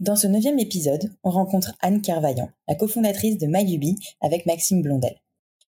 [0.00, 5.16] Dans ce neuvième épisode, on rencontre Anne Carvaillant, la cofondatrice de MyLuby avec Maxime Blondel.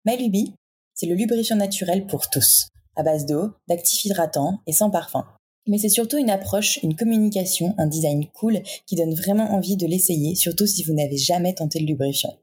[0.04, 0.52] MyLuby,
[0.92, 5.24] c'est le lubrifiant naturel pour tous, à base d'eau, d'actifs hydratants et sans parfum.
[5.66, 9.86] Mais c'est surtout une approche, une communication, un design cool qui donne vraiment envie de
[9.86, 12.36] l'essayer, surtout si vous n'avez jamais tenté le lubrifiant.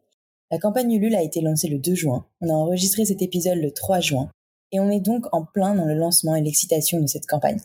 [0.49, 3.71] La campagne Ulule a été lancée le 2 juin, on a enregistré cet épisode le
[3.71, 4.31] 3 juin,
[4.71, 7.61] et on est donc en plein dans le lancement et l'excitation de cette campagne.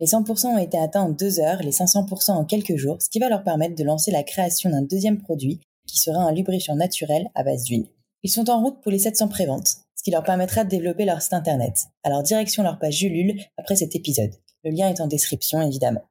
[0.00, 3.18] Les 100% ont été atteints en deux heures, les 500% en quelques jours, ce qui
[3.18, 7.30] va leur permettre de lancer la création d'un deuxième produit qui sera un lubrifiant naturel
[7.34, 7.88] à base d'huile.
[8.22, 11.20] Ils sont en route pour les 700 préventes, ce qui leur permettra de développer leur
[11.20, 11.86] site internet.
[12.04, 14.34] Alors direction leur page Julule après cet épisode.
[14.64, 16.04] Le lien est en description évidemment.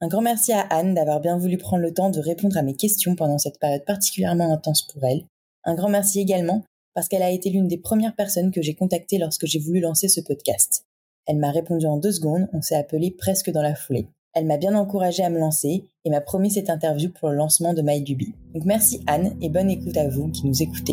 [0.00, 2.74] Un grand merci à Anne d'avoir bien voulu prendre le temps de répondre à mes
[2.74, 5.26] questions pendant cette période particulièrement intense pour elle.
[5.64, 9.18] Un grand merci également parce qu'elle a été l'une des premières personnes que j'ai contactées
[9.18, 10.86] lorsque j'ai voulu lancer ce podcast.
[11.30, 14.08] Elle m'a répondu en deux secondes, on s'est appelé presque dans la foulée.
[14.34, 17.72] Elle m'a bien encouragé à me lancer et m'a promis cette interview pour le lancement
[17.72, 18.34] de MyDuby.
[18.52, 20.92] Donc merci Anne et bonne écoute à vous qui nous écoutez.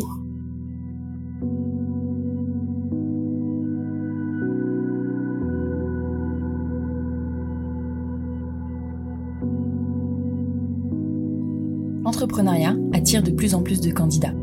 [12.04, 14.34] L'entrepreneuriat attire de plus en plus de candidats.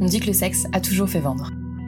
[0.00, 1.50] On dit que le sexe a toujours fait vendre.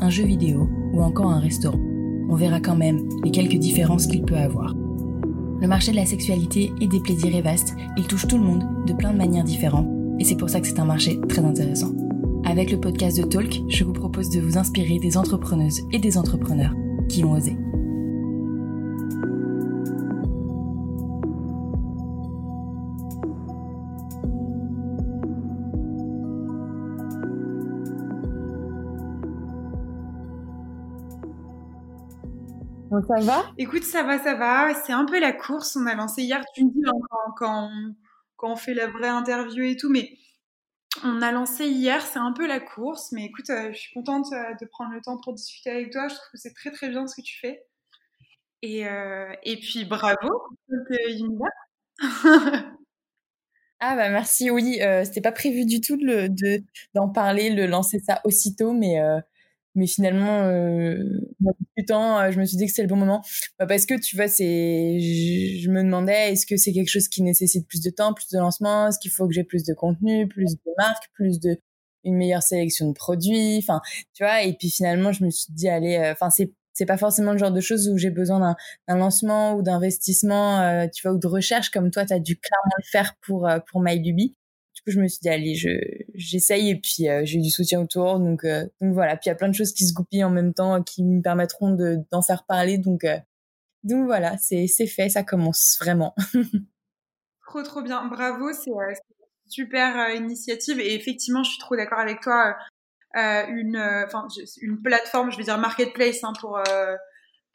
[0.00, 1.80] un jeu vidéo ou encore un restaurant.
[2.28, 4.74] On verra quand même les quelques différences qu'il peut avoir.
[5.60, 8.64] Le marché de la sexualité et des plaisirs est vaste, il touche tout le monde
[8.86, 11.92] de plein de manières différentes, et c'est pour ça que c'est un marché très intéressant.
[12.44, 16.16] Avec le podcast de Talk, je vous propose de vous inspirer des entrepreneuses et des
[16.16, 16.74] entrepreneurs
[17.08, 17.56] qui ont osé.
[33.06, 33.44] Ça va?
[33.56, 34.74] Écoute, ça va, ça va.
[34.74, 35.76] C'est un peu la course.
[35.76, 36.92] On a lancé hier, tu me dis, hein,
[37.36, 37.70] quand,
[38.36, 40.10] quand, on fait la vraie interview et tout, mais
[41.04, 43.12] on a lancé hier, c'est un peu la course.
[43.12, 46.08] Mais écoute, euh, je suis contente euh, de prendre le temps pour discuter avec toi.
[46.08, 47.64] Je trouve que c'est très, très bien ce que tu fais.
[48.62, 50.42] Et, euh, et puis, bravo,
[53.82, 56.62] Ah bah merci, oui, c'était pas prévu du tout de,
[56.92, 59.00] d'en parler, de lancer ça aussitôt, mais
[59.74, 61.02] mais finalement euh,
[61.86, 63.22] temps euh, je me suis dit que c'est le bon moment.
[63.58, 67.22] Bah, parce que tu vois c'est je, me demandais est-ce que c'est quelque chose qui
[67.22, 68.88] nécessite plus de temps plus de lancement?
[68.88, 71.58] Est-ce qu'il faut que j'ai plus de contenu plus de marques plus de
[72.04, 73.58] une meilleure sélection de produits?
[73.58, 73.80] Enfin
[74.14, 76.96] tu vois et puis finalement je me suis dit allez euh, enfin c'est c'est pas
[76.96, 78.54] forcément le genre de choses où j'ai besoin
[78.88, 82.36] d'un lancement ou d'investissement euh, tu vois ou de recherche comme toi tu as dû
[82.36, 84.36] clairement le faire pour pour MyLuby
[84.80, 85.68] du coup, je me suis dit, allez, je,
[86.14, 88.18] j'essaye et puis euh, j'ai eu du soutien autour.
[88.18, 89.16] Donc, euh, donc voilà.
[89.16, 91.20] Puis il y a plein de choses qui se goupillent en même temps qui me
[91.20, 92.78] permettront de, d'en faire parler.
[92.78, 93.18] Donc, euh,
[93.82, 96.14] donc voilà, c'est, c'est fait, ça commence vraiment.
[97.46, 98.06] trop, trop bien.
[98.06, 100.80] Bravo, c'est, une super initiative.
[100.80, 102.56] Et effectivement, je suis trop d'accord avec toi.
[103.14, 103.76] une,
[104.06, 104.28] enfin,
[104.62, 106.58] une plateforme, je vais dire marketplace hein, pour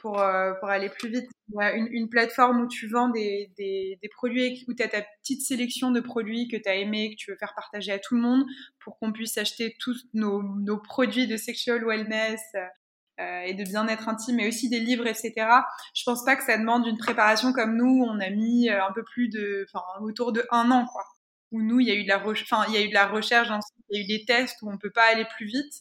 [0.06, 1.28] pour, euh, pour aller plus vite.
[1.50, 6.00] Une, plateforme où tu vends des, des, produits, où tu as ta petite sélection de
[6.00, 8.46] produits que tu as aimé, que tu veux faire partager à tout le monde
[8.80, 12.40] pour qu'on puisse acheter tous nos, nos produits de sexual wellness
[13.20, 15.34] euh, et de bien-être intime, mais aussi des livres, etc.
[15.96, 18.92] Je pense pas que ça demande une préparation comme nous, on a mis euh, un
[18.94, 21.04] peu plus de, enfin, autour de un an, quoi.
[21.52, 23.50] Où nous, il y a eu de la, enfin, il y a eu la recherche,
[23.90, 25.74] il y a eu des tests où on peut pas aller plus vite.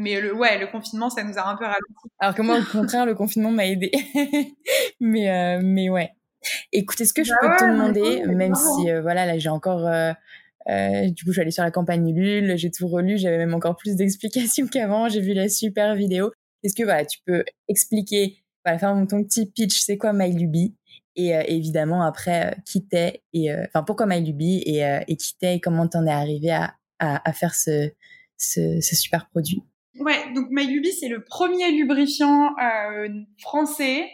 [0.00, 1.82] Mais le, ouais, le confinement, ça nous a un peu ralenti.
[2.20, 3.90] Alors que moi, au contraire, le confinement m'a aidé.
[5.00, 6.12] mais, euh, mais ouais.
[6.72, 9.84] Écoute, est-ce que je bah peux te demander, même si, euh, voilà, là, j'ai encore,
[9.88, 10.12] euh,
[10.68, 13.54] euh, du coup, je suis allée sur la campagne Ulule, j'ai tout relu, j'avais même
[13.54, 16.30] encore plus d'explications qu'avant, j'ai vu la super vidéo.
[16.62, 20.76] Est-ce que, voilà, tu peux expliquer, voilà, faire ton petit pitch, c'est quoi MyLuby
[21.20, 25.88] et évidemment après qui t'es et enfin pourquoi MyLuby et, et qui t'es et comment
[25.88, 27.90] t'en es arrivé à, à, à faire ce
[28.36, 29.64] ce, super produit?
[30.00, 32.54] Ouais, donc MyLuby, c'est le premier lubrifiant
[33.38, 34.10] français,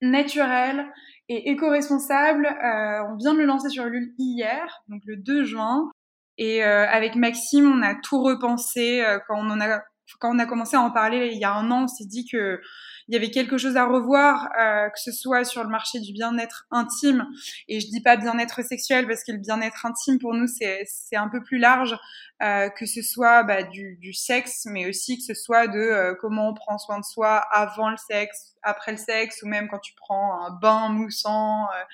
[0.00, 0.86] naturel
[1.28, 2.46] et éco-responsable.
[2.46, 5.90] on vient de le lancer sur l'UL hier, donc le 2 juin.
[6.38, 9.82] Et avec Maxime, on a tout repensé quand on en a
[10.20, 12.26] quand on a commencé à en parler il y a un an, on s'est dit
[12.26, 12.60] que
[13.08, 16.12] il y avait quelque chose à revoir, euh, que ce soit sur le marché du
[16.12, 17.26] bien-être intime.
[17.68, 21.28] Et je dis pas bien-être sexuel parce que le bien-être intime pour nous c'est un
[21.28, 21.96] peu plus large,
[22.42, 26.14] euh, que ce soit bah, du, du, sexe, mais aussi que ce soit de euh,
[26.20, 29.78] comment on prend soin de soi avant le sexe, après le sexe, ou même quand
[29.78, 31.66] tu prends un bain moussant.
[31.66, 31.84] Euh,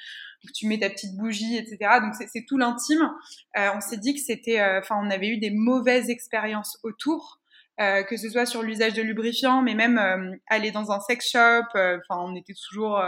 [0.54, 2.00] tu mets ta petite bougie, etc.
[2.00, 3.10] Donc c'est tout l'intime.
[3.58, 7.37] Euh, on s'est dit que c'était, enfin, on avait eu des mauvaises expériences autour.
[7.80, 11.30] Euh, que ce soit sur l'usage de lubrifiants, mais même euh, aller dans un sex
[11.30, 11.62] shop.
[11.76, 13.00] Euh, enfin, on était toujours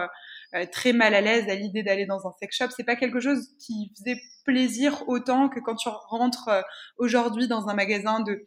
[0.72, 2.66] très mal à l'aise à l'idée d'aller dans un sex shop.
[2.76, 6.50] C'est pas quelque chose qui faisait plaisir autant que quand tu rentres
[6.98, 8.44] aujourd'hui dans un magasin de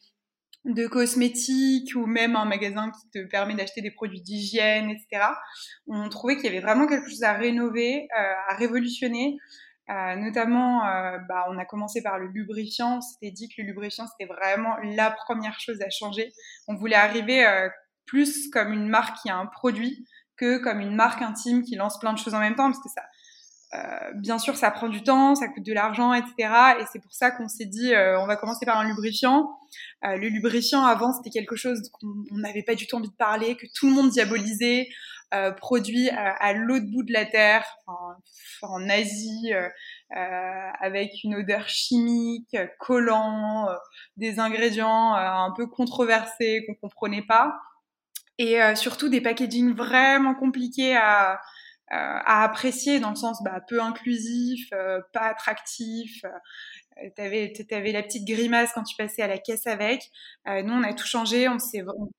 [0.65, 5.25] de cosmétiques ou même un magasin qui te permet d'acheter des produits d'hygiène, etc.
[5.87, 9.37] On trouvait qu'il y avait vraiment quelque chose à rénover, à révolutionner.
[9.89, 13.01] Euh, notamment, euh, bah, on a commencé par le lubrifiant.
[13.01, 16.31] C'était dit que le lubrifiant, c'était vraiment la première chose à changer.
[16.67, 17.69] On voulait arriver euh,
[18.05, 20.07] plus comme une marque qui a un produit
[20.37, 22.89] que comme une marque intime qui lance plein de choses en même temps, parce que
[22.89, 23.03] ça,
[23.75, 26.33] euh, bien sûr, ça prend du temps, ça coûte de l'argent, etc.
[26.79, 29.49] Et c'est pour ça qu'on s'est dit, euh, on va commencer par un lubrifiant.
[30.05, 33.55] Euh, le lubrifiant, avant, c'était quelque chose qu'on n'avait pas du tout envie de parler,
[33.55, 34.87] que tout le monde diabolisait,
[35.57, 37.65] produit à, l'autre bout de la terre,
[38.61, 39.51] en Asie,
[40.09, 43.67] avec une odeur chimique, collant,
[44.17, 47.55] des ingrédients un peu controversés qu'on comprenait pas.
[48.37, 51.39] Et surtout des packagings vraiment compliqués à,
[51.93, 56.23] euh, apprécier dans le sens bah, peu inclusif, euh, pas attractif.
[56.25, 60.09] Euh, t'avais avais la petite grimace quand tu passais à la caisse avec.
[60.47, 61.47] nous, on a tout changé.
[61.49, 62.09] On s'est on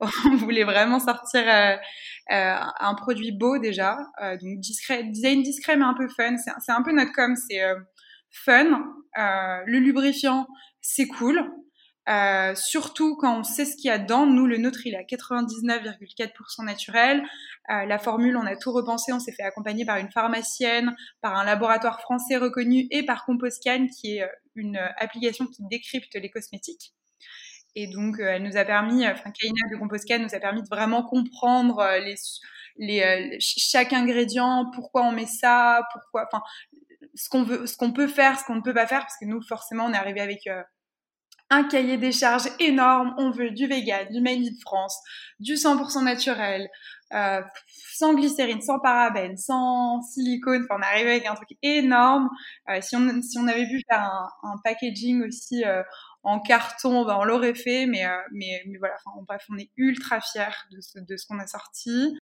[0.38, 1.76] voulait vraiment sortir euh,
[2.28, 6.36] un produit beau déjà, euh, donc discret, design discret mais un peu fun.
[6.38, 7.62] C'est un peu notre com, c'est
[8.30, 8.84] fun.
[9.16, 10.46] le lubrifiant,
[10.80, 11.50] c'est cool.
[12.06, 14.26] Euh, surtout quand on sait ce qu'il y a dedans.
[14.26, 17.22] Nous, le nôtre, il est à 99,4% naturel.
[17.70, 19.12] Euh, la formule, on a tout repensé.
[19.12, 23.86] On s'est fait accompagner par une pharmacienne, par un laboratoire français reconnu et par Composcan,
[23.86, 26.92] qui est euh, une application qui décrypte les cosmétiques.
[27.76, 30.68] Et donc, euh, elle nous a permis, enfin, Kaina de Composcan nous a permis de
[30.68, 36.42] vraiment comprendre euh, chaque ingrédient, pourquoi on met ça, pourquoi, enfin,
[37.14, 39.24] ce qu'on veut, ce qu'on peut faire, ce qu'on ne peut pas faire, parce que
[39.24, 40.48] nous, forcément, on est arrivé avec
[41.50, 43.14] un cahier des charges énorme.
[43.18, 44.98] On veut du vegan, du made in France,
[45.38, 46.68] du 100% naturel,
[47.12, 47.42] euh,
[47.92, 50.66] sans glycérine, sans parabènes, sans silicone.
[50.68, 52.28] Enfin, on arrivé avec un truc énorme.
[52.70, 55.82] Euh, si, on, avait pu faire un, un packaging aussi euh,
[56.24, 57.86] en carton, ben, on l'aurait fait.
[57.86, 60.80] Mais, euh, mais, voilà, enfin, bref, on est ultra fiers de
[61.16, 62.16] ce, qu'on a sorti.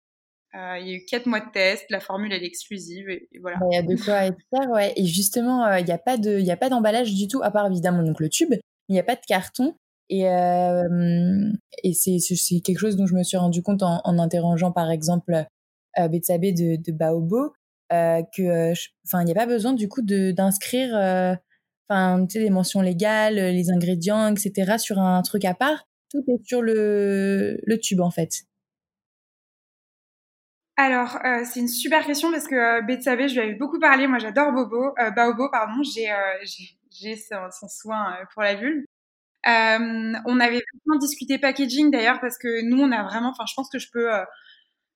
[0.54, 3.56] Euh, il y a eu quatre mois de test, la formule est exclusive et, voilà.
[3.70, 4.93] Il y a de quoi être fier, ouais.
[4.96, 6.19] Et justement, euh, il n'y a pas
[6.69, 8.54] d'emballage du tout, à part évidemment donc le tube
[8.88, 9.75] il n'y a pas de carton.
[10.10, 10.25] Et,
[11.94, 15.46] c'est, quelque chose dont je me suis rendu compte en, interrogeant par exemple
[15.99, 17.54] euh, Betsabe de, de Baobo,
[17.88, 18.72] que
[19.06, 21.38] enfin il n'y a pas besoin du coup d'inscrire
[21.93, 24.79] enfin tu sais les mentions légales, les ingrédients, etc.
[24.79, 25.85] sur un truc à part.
[26.11, 28.31] Tout est sur le, tube en fait.
[30.76, 34.07] Alors, euh, c'est une super question parce que euh, je lui avais beaucoup parlé.
[34.07, 35.83] Moi, j'adore Bobo, euh, Baobo, pardon.
[35.83, 36.09] J'ai,
[36.45, 38.85] j'ai, j'ai son, soin euh, pour la vulve.
[39.47, 43.55] Euh, on avait vraiment discuté packaging d'ailleurs parce que nous on a vraiment, enfin je
[43.55, 44.25] pense que je peux, euh,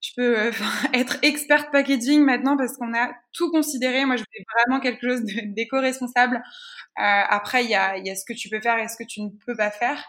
[0.09, 0.51] je peux
[0.95, 4.05] être experte packaging maintenant parce qu'on a tout considéré.
[4.05, 6.43] Moi je voulais vraiment quelque chose d'éco-responsable.
[6.97, 9.57] après il y a, ce que tu peux faire et ce que tu ne peux
[9.57, 10.03] pas faire.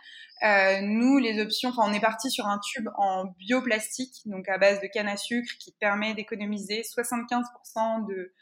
[0.44, 4.58] Euh, nous, les options, enfin, on est parti sur un tube en bioplastique, donc à
[4.58, 8.34] base de canne à sucre, qui permet d'économiser 75% de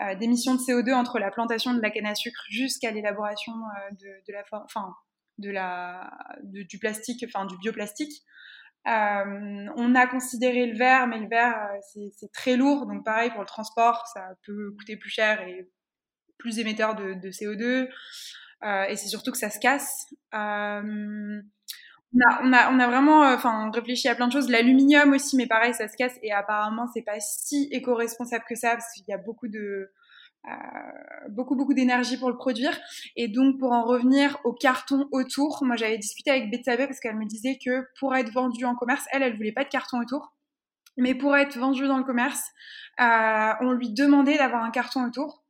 [0.00, 3.94] euh, d'émissions de CO2 entre la plantation de la canne à sucre jusqu'à l'élaboration euh,
[4.00, 4.94] de, la, enfin,
[5.38, 6.10] de la,
[6.44, 8.22] de, du plastique, enfin du bioplastique.
[8.88, 13.40] Euh, on a considéré le verre, mais le verre c'est très lourd, donc pareil pour
[13.40, 15.68] le transport, ça peut coûter plus cher et
[16.38, 17.88] plus émetteur de, de CO2.
[18.64, 20.06] Euh, et c'est surtout que ça se casse.
[20.34, 21.40] Euh,
[22.14, 24.50] on a, on a, on a vraiment euh, enfin réfléchi à plein de choses.
[24.50, 28.72] L'aluminium aussi, mais pareil, ça se casse et apparemment c'est pas si éco-responsable que ça
[28.72, 29.92] parce qu'il y a beaucoup de euh,
[31.30, 32.78] beaucoup beaucoup d'énergie pour le produire.
[33.16, 37.16] Et donc pour en revenir au carton autour, moi j'avais discuté avec Betsabe parce qu'elle
[37.16, 40.34] me disait que pour être vendu en commerce, elle elle voulait pas de carton autour,
[40.96, 42.42] mais pour être vendu dans le commerce,
[43.00, 45.44] euh, on lui demandait d'avoir un carton autour.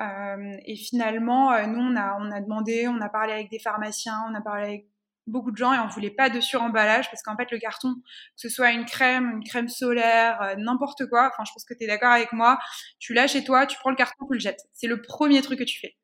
[0.00, 4.34] et finalement, nous, on a, on a demandé, on a parlé avec des pharmaciens, on
[4.34, 4.93] a parlé avec
[5.26, 8.02] beaucoup de gens et on voulait pas de suremballage parce qu'en fait le carton que
[8.36, 11.86] ce soit une crème une crème solaire n'importe quoi enfin je pense que tu es
[11.86, 12.58] d'accord avec moi
[12.98, 15.58] tu l'as chez toi tu prends le carton tu le jettes c'est le premier truc
[15.58, 15.96] que tu fais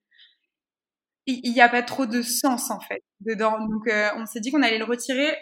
[1.27, 3.59] il n'y a pas trop de sens en fait dedans.
[3.59, 5.37] Donc euh, on s'est dit qu'on allait le retirer.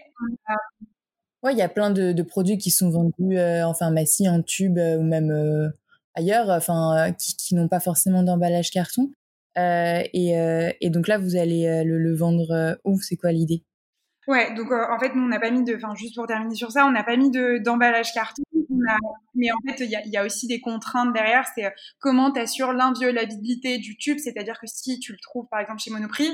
[1.42, 4.78] Ouais, il y a plein de, produits qui sont vendus euh, en pharmacie, en tube
[4.78, 5.72] euh, ou même
[6.14, 9.10] ailleurs, enfin qui, n'ont pas forcément d'emballage carton.
[9.56, 13.00] Et, donc là, vous allez le, le vendre où?
[13.00, 13.62] C'est quoi l'idée?
[14.28, 16.70] Ouais, donc en fait, nous, on n'a pas mis de, enfin, juste pour terminer sur
[16.70, 18.42] ça, on n'a pas mis d'emballage carton
[19.34, 21.44] mais en fait, il y a, aussi des contraintes derrière.
[21.54, 25.60] C'est euh, comment tu assures l'inviolabilité du tube, c'est-à-dire que si tu le trouves par
[25.60, 26.30] exemple chez Monoprix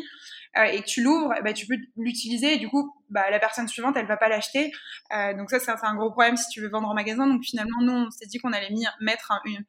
[0.58, 3.96] euh, et que tu l'ouvres, bah, tu peux l'utiliser du coup, bah, la personne suivante,
[3.96, 4.72] elle va pas l'acheter.
[5.14, 7.26] Euh, donc ça, c'est un gros problème si tu veux vendre en magasin.
[7.26, 8.70] Donc finalement, nous, on s'est dit qu'on allait
[9.00, 9.64] mettre une,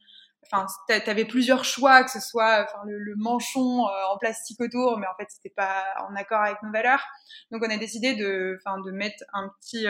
[0.51, 5.07] enfin tu avais plusieurs choix que ce soit enfin le, manchon en plastique autour mais
[5.07, 7.03] en fait c'était pas en accord avec nos valeurs
[7.51, 9.87] donc on a décidé de enfin de mettre un petit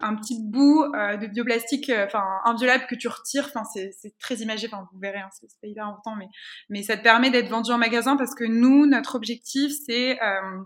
[0.00, 3.50] un petit bout euh, de bioplastique, euh, enfin inviolable que tu retires.
[3.54, 4.68] Enfin, c'est très imagé.
[4.70, 6.28] Enfin, vous verrez, hein, c'est hyper important, mais
[6.68, 10.58] mais ça te permet d'être vendu en magasin parce que nous, notre objectif, c'est euh,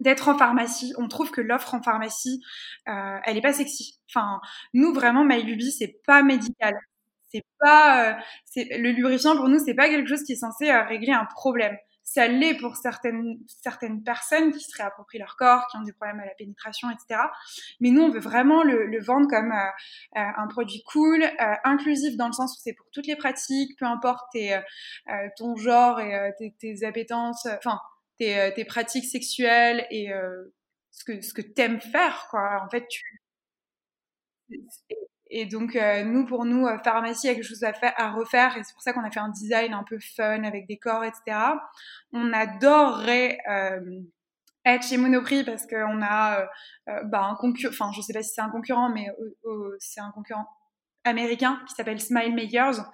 [0.00, 0.92] d'être en pharmacie.
[0.98, 2.40] On trouve que l'offre en pharmacie,
[2.86, 4.00] elle est pas sexy.
[4.08, 4.40] Enfin,
[4.72, 6.74] nous vraiment, MyLuby, c'est pas médical.
[7.32, 11.12] C'est pas, c'est le lubrifiant pour nous, c'est pas quelque chose qui est censé régler
[11.12, 11.76] un problème
[12.10, 16.18] ça l'est pour certaines, certaines personnes qui se réapproprient leur corps, qui ont des problèmes
[16.18, 17.20] à la pénétration, etc.
[17.78, 22.16] Mais nous, on veut vraiment le, vendre comme euh, euh, un produit cool, euh, inclusif
[22.16, 24.60] dans le sens où c'est pour toutes les pratiques, peu importe tes,
[25.36, 27.78] ton genre et tes, tes, appétences, enfin,
[28.18, 30.10] tes, tes, pratiques sexuelles et
[30.90, 32.60] ce que, ce que t'aimes faire, quoi.
[32.64, 33.22] En fait, tu,
[35.32, 37.94] et donc, euh, nous, pour nous, euh, pharmacie, il y a quelque chose à, faire,
[37.96, 38.56] à refaire.
[38.56, 41.04] Et c'est pour ça qu'on a fait un design un peu fun avec des corps,
[41.04, 41.38] etc.
[42.12, 44.00] On adorerait euh,
[44.64, 46.48] être chez Monoprix parce qu'on a
[47.04, 49.06] bah, un concurrent, enfin, je sais pas si c'est un concurrent, mais
[49.78, 50.46] c'est un concurrent
[51.04, 52.84] américain qui s'appelle Smile Makers.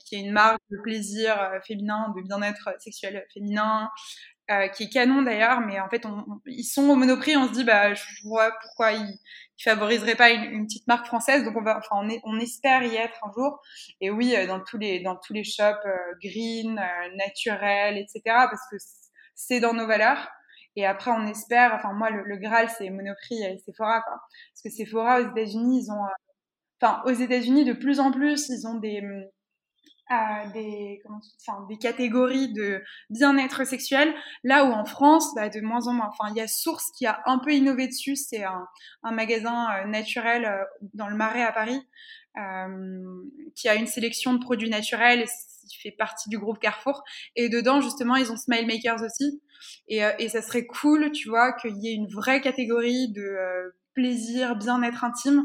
[0.00, 3.90] qui est une marque de plaisir féminin, de bien-être sexuel féminin,
[4.74, 6.04] qui est canon d'ailleurs, mais en fait,
[6.46, 9.18] ils sont au Monoprix, on se dit, bah, je vois pourquoi ils,
[9.58, 11.44] qui favoriserait pas une, petite marque française.
[11.44, 13.60] Donc on va, enfin on, est, on espère y être un jour.
[14.00, 18.22] Et oui, euh, dans tous les dans tous les shops euh, green, euh, naturels, etc.
[18.24, 18.76] Parce que
[19.34, 20.30] c'est dans nos valeurs.
[20.76, 21.74] Et après on espère.
[21.74, 24.20] Enfin moi le, le Graal c'est Monoprix et Sephora quoi.
[24.52, 26.04] Parce que Sephora aux États-Unis ils ont,
[26.80, 29.02] enfin aux États-Unis de plus en plus ils ont des
[30.08, 35.60] à des, comment, enfin, des catégories de bien-être sexuel, là où en France, bah, de
[35.60, 36.08] moins en moins.
[36.08, 38.66] Enfin, il y a Source qui a un peu innové dessus, c'est un,
[39.02, 41.80] un, magasin euh, naturel euh, dans le Marais à Paris,
[42.38, 43.24] euh,
[43.54, 45.26] qui a une sélection de produits naturels,
[45.68, 47.02] qui fait partie du groupe Carrefour,
[47.36, 49.42] et dedans, justement, ils ont Smile Makers aussi,
[49.88, 53.74] et, euh, et ça serait cool, tu vois, qu'il y ait une vraie catégorie de
[53.98, 55.42] plaisir, bien-être intime,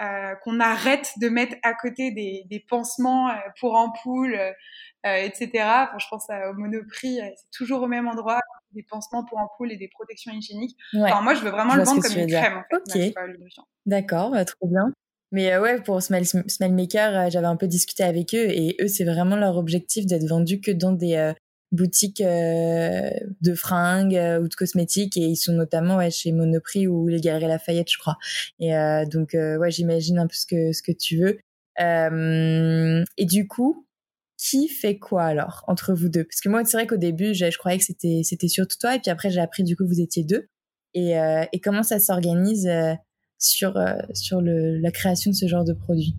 [0.00, 5.50] euh, qu'on arrête de mettre à côté des, des pansements euh, pour ampoules, euh, etc.
[5.54, 8.40] Enfin, je pense au Monoprix, c'est toujours au même endroit,
[8.72, 10.76] des pansements pour ampoules et des protections hygiéniques.
[10.94, 12.62] Enfin, moi, je veux vraiment le vendre comme une crème.
[12.70, 13.64] En fait, ok.
[13.86, 14.92] D'accord, bah, trop bien.
[15.32, 19.04] Mais ouais, pour Smile, Smile Maker, j'avais un peu discuté avec eux et eux, c'est
[19.04, 21.34] vraiment leur objectif d'être vendus que dans des
[21.72, 26.86] boutiques euh, de fringues euh, ou de cosmétiques et ils sont notamment ouais, chez Monoprix
[26.86, 28.16] ou les Galeries Lafayette je crois.
[28.58, 31.38] Et euh, donc ouais j'imagine un peu ce que ce que tu veux.
[31.78, 33.86] Et du coup
[34.38, 36.24] qui fait quoi alors entre vous deux?
[36.24, 38.94] Parce que moi c'est vrai qu'au début je, je, croyais que c'était c'était surtout toi
[38.94, 40.48] et puis après j'ai appris du coup vous étiez deux.
[40.94, 41.14] Et,
[41.52, 42.70] et comment ça s'organise
[43.38, 43.78] sur
[44.14, 46.16] sur le, la création de ce genre de produit?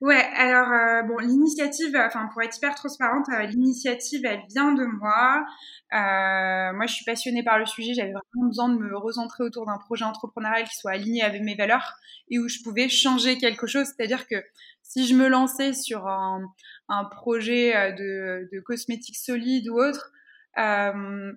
[0.00, 4.84] Ouais, alors euh, bon, l'initiative, enfin pour être hyper transparente, euh, l'initiative elle vient de
[4.84, 5.44] moi.
[5.92, 7.94] Euh, moi, je suis passionnée par le sujet.
[7.94, 11.54] J'avais vraiment besoin de me recentrer autour d'un projet entrepreneurial qui soit aligné avec mes
[11.54, 11.94] valeurs
[12.30, 13.86] et où je pouvais changer quelque chose.
[13.86, 14.36] C'est-à-dire que
[14.82, 16.42] si je me lançais sur un,
[16.88, 20.12] un projet de, de cosmétiques solides ou autre,
[20.58, 21.32] euh,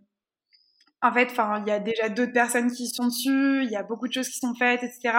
[1.01, 3.83] en fait, enfin, il y a déjà d'autres personnes qui sont dessus, il y a
[3.83, 5.13] beaucoup de choses qui sont faites, etc.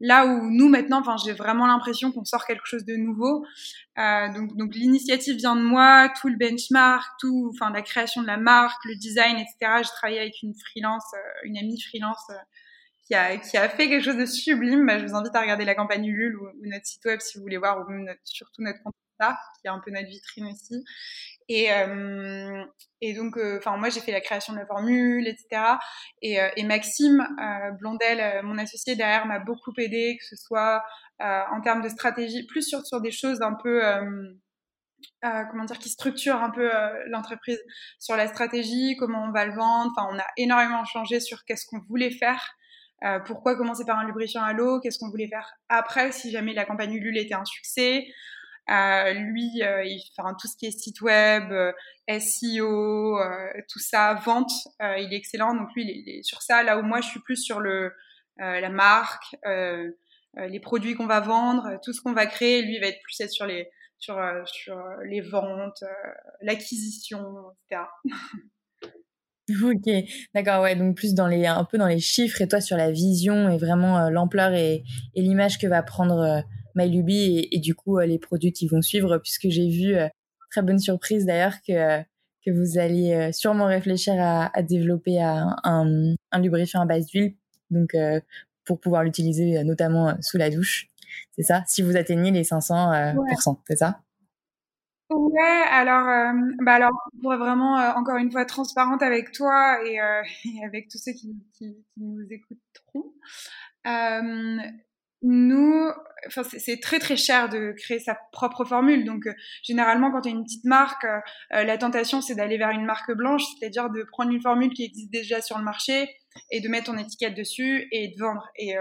[0.00, 3.44] Là où nous maintenant, enfin, j'ai vraiment l'impression qu'on sort quelque chose de nouveau.
[3.98, 8.28] Euh, donc, donc l'initiative vient de moi, tout le benchmark, tout, enfin, la création de
[8.28, 9.82] la marque, le design, etc.
[9.82, 12.34] J'ai travaillé avec une freelance, euh, une amie freelance euh,
[13.06, 14.86] qui a qui a fait quelque chose de sublime.
[14.86, 17.42] Bah, je vous invite à regarder la campagne Ulule ou, notre site web si vous
[17.42, 18.94] voulez voir, ou même surtout notre compte
[19.60, 20.84] qui est un peu notre vitrine aussi.
[21.48, 22.64] Et, euh,
[23.06, 25.76] et donc, euh, enfin, moi, j'ai fait la création de la formule, etc.
[26.22, 30.82] Et, euh, et Maxime euh, Blondel, mon associé derrière, m'a beaucoup aidé, que ce soit
[31.20, 33.82] en termes de stratégie, plus sur, sur des choses un peu
[35.22, 36.70] comment dire, qui structure un peu
[37.08, 37.60] l'entreprise
[37.98, 39.92] sur la stratégie, comment on va le vendre.
[39.96, 42.56] Enfin, on a énormément changé sur qu'est-ce qu'on voulait faire.
[43.26, 46.64] pourquoi commencer par un lubrifiant à l'eau Qu'est-ce qu'on voulait faire après si jamais la
[46.64, 48.06] campagne Ulule était un succès
[48.70, 51.72] euh, lui, euh, il fait tout ce qui est site web, euh,
[52.08, 53.18] SEO,
[53.68, 55.54] tout ça, vente, il est excellent.
[55.54, 56.62] Donc lui, il est, sur ça.
[56.62, 57.92] Là où moi, je suis plus sur le
[58.38, 62.62] la marque, les produits qu'on va vendre, tout ce qu'on va créer.
[62.62, 63.68] Lui, il va être plus être sur les
[63.98, 64.16] sur
[64.46, 65.84] sur les ventes,
[66.40, 67.22] l'acquisition,
[67.70, 67.82] etc.
[69.62, 69.90] Ok,
[70.34, 72.90] d'accord, ouais, donc plus dans les un peu dans les chiffres et toi sur la
[72.90, 76.42] vision et vraiment l'ampleur et, et l'image que va prendre
[76.74, 80.08] MyLuby et, et, du coup euh, les produits qui vont suivre, puisque j'ai vu, euh,
[80.50, 82.02] très bonne surprise d'ailleurs, que, euh,
[82.44, 87.34] que vous alliez sûrement réfléchir à, à développer un, un, un, lubrifiant à base d'huile,
[87.70, 87.96] donc
[88.66, 90.88] pour pouvoir l'utiliser notamment sous la douche.
[91.32, 91.64] C'est ça?
[91.66, 93.56] Si vous atteignez les 500%, ouais.
[93.66, 94.00] c'est ça?
[95.10, 100.00] Ouais, alors, euh, bah alors, pour vraiment euh, encore une fois transparente avec toi et,
[100.00, 103.12] euh, et avec tous ceux qui, qui, qui nous écouteront,
[105.24, 105.90] nous,
[106.26, 109.04] enfin, c'est très très cher de créer sa propre formule.
[109.04, 111.18] Donc, euh, généralement, quand tu as une petite marque, euh,
[111.54, 114.84] euh, la tentation c'est d'aller vers une marque blanche, c'est-à-dire de prendre une formule qui
[114.84, 116.14] existe déjà sur le marché
[116.50, 118.46] et de mettre ton étiquette dessus et de vendre.
[118.56, 118.74] Et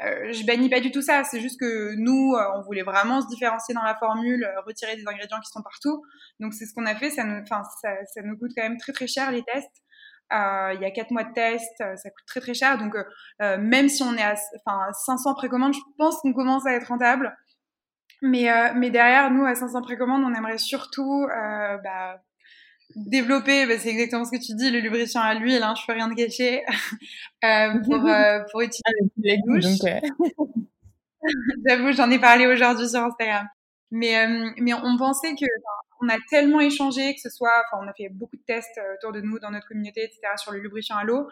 [0.00, 1.24] je bannis pas du tout ça.
[1.24, 5.40] C'est juste que nous, on voulait vraiment se différencier dans la formule, retirer des ingrédients
[5.40, 6.02] qui sont partout.
[6.40, 7.10] Donc, c'est ce qu'on a fait.
[7.10, 9.82] Ça nous, ça, ça nous coûte quand même très très cher les tests.
[10.32, 12.78] Euh, il y a quatre mois de test, euh, ça coûte très très cher.
[12.78, 14.34] Donc euh, même si on est à,
[14.64, 17.36] enfin, 500 précommandes, je pense qu'on commence à être rentable.
[18.22, 21.26] Mais, mais derrière, nous, à 500 précommandes, on aimerait surtout
[21.82, 22.20] bah,
[22.94, 25.94] développer, bah, c'est exactement ce que tu dis, le lubrifiant à l'huile, hein, je peux
[25.94, 26.62] rien te cacher,
[27.86, 28.06] pour,
[28.50, 28.82] pour utiliser
[29.16, 29.64] les douches.
[31.66, 33.46] J'avoue, j'en ai parlé aujourd'hui sur Instagram.
[33.90, 34.26] Mais,
[34.58, 35.46] mais on pensait que
[36.00, 38.94] on a tellement échangé, que ce soit, enfin, on a fait beaucoup de tests euh,
[38.94, 41.26] autour de nous, dans notre communauté, etc., sur le lubrifiant à l'eau.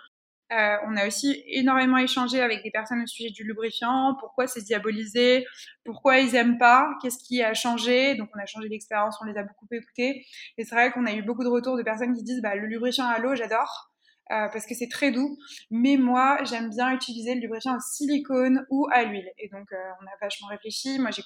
[0.51, 4.63] Euh, on a aussi énormément échangé avec des personnes au sujet du lubrifiant, pourquoi c'est
[4.63, 5.45] diabolisé,
[5.85, 8.15] pourquoi ils aiment pas, qu'est-ce qui a changé?
[8.15, 10.25] Donc on a changé d'expérience, on les a beaucoup écoutés.
[10.57, 12.67] Et c'est vrai qu'on a eu beaucoup de retours de personnes qui disent bah, le
[12.67, 13.91] lubrifiant à l'eau, j'adore.
[14.31, 15.39] Euh, parce que c'est très doux,
[15.71, 19.31] mais moi j'aime bien utiliser le lubrifiant en silicone ou à l'huile.
[19.39, 20.99] Et donc euh, on a vachement réfléchi.
[20.99, 21.23] Moi j'ai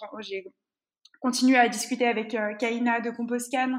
[1.23, 3.79] continuer à discuter avec euh, Kaina de Composcan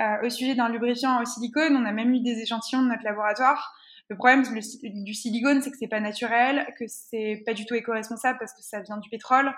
[0.00, 1.76] euh, au sujet d'un lubrifiant au silicone.
[1.76, 3.74] On a même eu des échantillons de notre laboratoire.
[4.08, 8.38] Le problème du silicone, c'est que c'est pas naturel, que c'est pas du tout éco-responsable
[8.38, 9.52] parce que ça vient du pétrole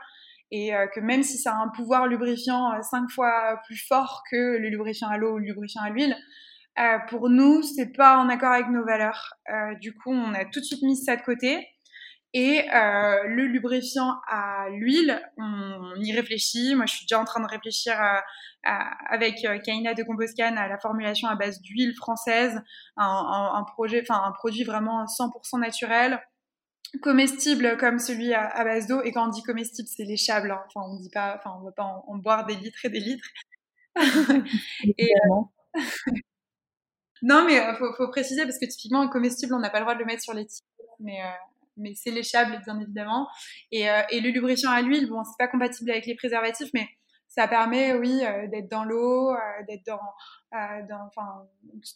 [0.50, 4.24] et euh, que même si ça a un pouvoir lubrifiant euh, cinq fois plus fort
[4.28, 6.16] que le lubrifiant à l'eau ou le lubrifiant à l'huile,
[7.10, 9.34] pour nous, c'est pas en accord avec nos valeurs.
[9.82, 11.68] Du coup, on a tout de suite mis ça de côté.
[12.32, 16.76] Et euh, le lubrifiant à l'huile, on, y réfléchit.
[16.76, 18.22] Moi, je suis déjà en train de réfléchir à,
[18.62, 22.60] à, avec euh, Kaina de Composcan à la formulation à base d'huile française,
[22.96, 26.20] un, un, un, projet, enfin un produit vraiment 100% naturel,
[27.02, 29.02] comestible comme celui à, à base d'eau.
[29.02, 30.50] Et quand on dit comestible, c'est léchable.
[30.50, 30.62] Hein.
[30.66, 33.00] Enfin, on dit pas, enfin, on va pas en, en, boire des litres et des
[33.00, 33.28] litres.
[34.98, 35.74] et, euh,
[37.22, 39.84] non, mais euh, faut, faut préciser parce que typiquement, un comestible, on n'a pas le
[39.84, 40.66] droit de le mettre sur les l'étiquette,
[40.98, 41.28] mais euh,
[41.80, 43.28] mais c'est léchable bien évidemment.
[43.72, 46.88] Et, euh, et le lubrifiant à l'huile, bon, c'est pas compatible avec les préservatifs, mais
[47.28, 49.36] ça permet, oui, euh, d'être dans l'eau, euh,
[49.68, 50.00] d'être dans,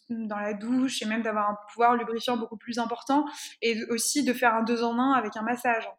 [0.09, 3.25] dans la douche et même d'avoir un pouvoir lubrifiant beaucoup plus important
[3.61, 5.89] et aussi de faire un deux en un avec un massage.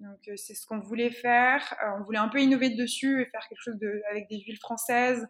[0.00, 1.74] Donc c'est ce qu'on voulait faire.
[1.98, 5.26] on voulait un peu innover dessus et faire quelque chose de, avec des huiles françaises,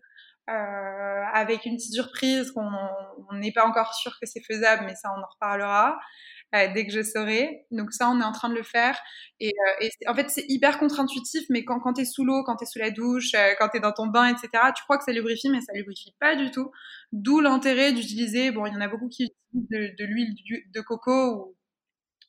[0.48, 5.11] euh, avec une petite surprise qu'on n'est pas encore sûr que c'est faisable, mais ça
[5.16, 5.98] on en reparlera
[6.54, 7.66] euh, dès que je saurai.
[7.72, 8.98] Donc ça, on est en train de le faire.
[9.40, 12.56] Et, euh, en fait, c'est hyper contre-intuitif, mais quand, quand tu es sous l'eau, quand
[12.56, 14.98] tu es sous la douche, euh, quand tu es dans ton bain, etc., tu crois
[14.98, 16.70] que ça lubrifie, mais ça lubrifie pas du tout.
[17.12, 20.35] D'où l'intérêt d'utiliser, bon, il y en a beaucoup qui utilisent de, de l'huile
[20.72, 21.56] de coco ou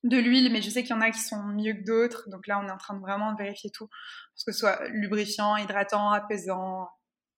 [0.03, 2.27] de l'huile, mais je sais qu'il y en a qui sont mieux que d'autres.
[2.29, 5.57] Donc là, on est en train de vraiment vérifier tout, pour que ce soit lubrifiant,
[5.57, 6.87] hydratant, apaisant.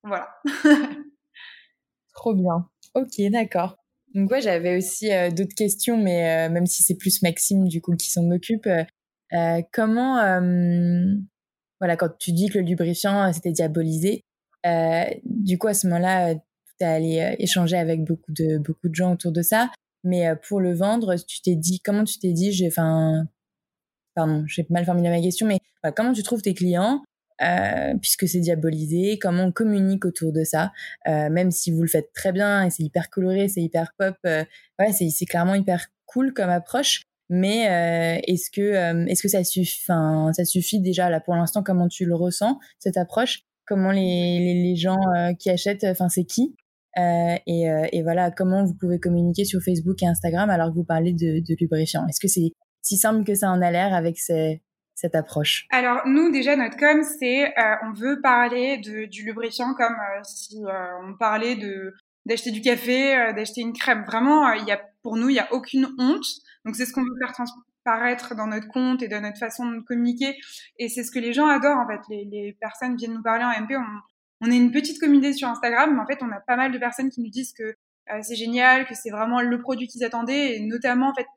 [0.03, 0.29] Voilà.
[2.13, 2.69] Trop bien.
[2.95, 3.77] Ok, d'accord.
[4.15, 7.81] Donc ouais, j'avais aussi euh, d'autres questions, mais euh, même si c'est plus Maxime du
[7.81, 10.15] coup qui s'en occupe, euh, comment,
[11.79, 14.23] voilà, quand tu dis que le lubrifiant c'était diabolisé,
[15.23, 16.41] du coup à ce moment-là, tu
[16.81, 19.69] es allé échanger avec beaucoup de beaucoup de gens autour de ça,
[20.03, 23.25] mais pour le vendre, tu t'es dit comment tu t'es dit, enfin,
[24.15, 25.59] pardon, j'ai mal formulé ma question, mais
[25.95, 27.03] comment tu trouves tes clients
[27.41, 30.71] euh, puisque c'est diabolisé, comment on communique autour de ça,
[31.07, 34.15] euh, même si vous le faites très bien et c'est hyper coloré, c'est hyper pop,
[34.25, 34.43] euh,
[34.79, 37.03] ouais, c'est, clairement hyper cool comme approche.
[37.29, 41.87] Mais euh, est-ce que est-ce que ça suffit, ça suffit déjà là pour l'instant comment
[41.87, 43.41] tu le ressens cette approche?
[43.67, 44.97] Comment les, les, gens
[45.37, 46.55] qui achètent, enfin c'est qui?
[46.97, 51.13] Et, et, voilà comment vous pouvez communiquer sur Facebook et Instagram alors que vous parlez
[51.13, 52.07] de, de lubrifiant?
[52.07, 54.63] Est-ce que c'est si simple que ça en a l'air avec ces,
[55.13, 59.93] approche Alors nous déjà notre com c'est euh, on veut parler de, du lubrifiant comme
[59.93, 61.93] euh, si euh, on parlait de
[62.25, 64.03] d'acheter du café, d'acheter une crème.
[64.05, 66.25] Vraiment, il y a pour nous il y a aucune honte.
[66.63, 69.79] Donc c'est ce qu'on veut faire transparaître dans notre compte et dans notre façon de
[69.79, 70.37] communiquer.
[70.77, 72.01] Et c'est ce que les gens adorent en fait.
[72.09, 73.77] Les, les personnes viennent nous parler en MP.
[73.77, 76.71] On, on est une petite communauté sur Instagram, mais en fait on a pas mal
[76.71, 77.75] de personnes qui nous disent que
[78.21, 81.27] c'est génial, que c'est vraiment le produit qu'ils attendaient, et notamment en fait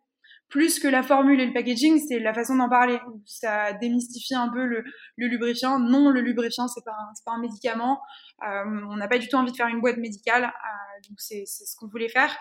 [0.52, 3.00] plus que la formule et le packaging, c'est la façon d'en parler.
[3.24, 4.84] Ça démystifie un peu le,
[5.16, 5.78] lubrifiant.
[5.78, 6.92] Non, le lubrifiant, c'est pas
[7.24, 8.02] pas un médicament.
[8.46, 11.46] Euh, on n'a pas du tout envie de faire une boîte médicale, euh, donc c'est
[11.46, 12.36] ce qu'on voulait faire.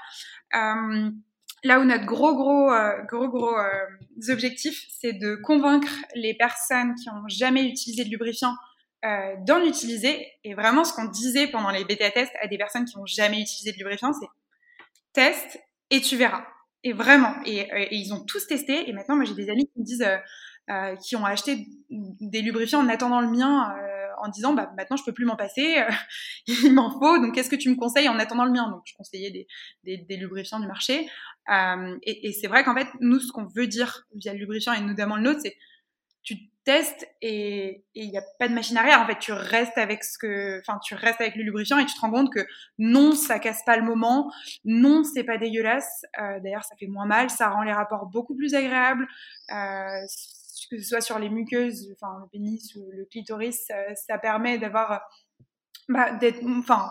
[0.54, 1.10] Euh,
[1.63, 2.69] là où notre gros gros
[3.08, 3.56] gros gros
[4.28, 8.56] objectif, c'est de convaincre les personnes qui ont jamais utilisé de lubrifiant
[9.47, 10.28] d'en utiliser.
[10.43, 13.39] Et vraiment, ce qu'on disait pendant les bêta tests à des personnes qui n'ont jamais
[13.39, 14.28] utilisé de lubrifiant, c'est
[15.13, 16.45] teste et tu verras.
[16.84, 18.89] Et vraiment, et, ils ont tous testé.
[18.89, 20.17] Et maintenant, moi, j'ai des amis qui me disent, euh,
[20.70, 24.98] euh, qui ont acheté des lubrifiants en attendant le mien, euh, en disant, bah maintenant,
[24.98, 25.84] je peux plus m'en passer,
[26.48, 27.17] il m'en faut.
[27.20, 28.70] Donc, qu'est-ce que tu me conseilles en attendant le mien?
[28.72, 29.48] Donc, je conseillais des,
[29.84, 31.08] des, des lubrifiants du marché.
[31.50, 34.82] et, et c'est vrai qu'en fait, nous, ce qu'on veut dire via le lubrifiant et
[34.82, 35.58] notamment le nôtre, c'est
[36.63, 39.02] testes et il n'y a pas de machine arrière.
[39.02, 41.95] En fait, tu restes avec ce que, enfin, tu restes avec le lubrifiant et tu
[41.95, 42.45] te rends compte que
[42.78, 44.32] non, ça casse pas le moment,
[44.65, 46.04] non, c'est pas dégueulasse.
[46.19, 49.08] Euh, D'ailleurs, ça fait moins mal, ça rend les rapports beaucoup plus agréables.
[49.52, 50.06] Euh,
[50.71, 53.67] que ce soit sur les muqueuses, enfin le pénis ou le clitoris,
[54.08, 55.02] ça, permet d'avoir,
[55.89, 56.89] bah, d'être, enfin,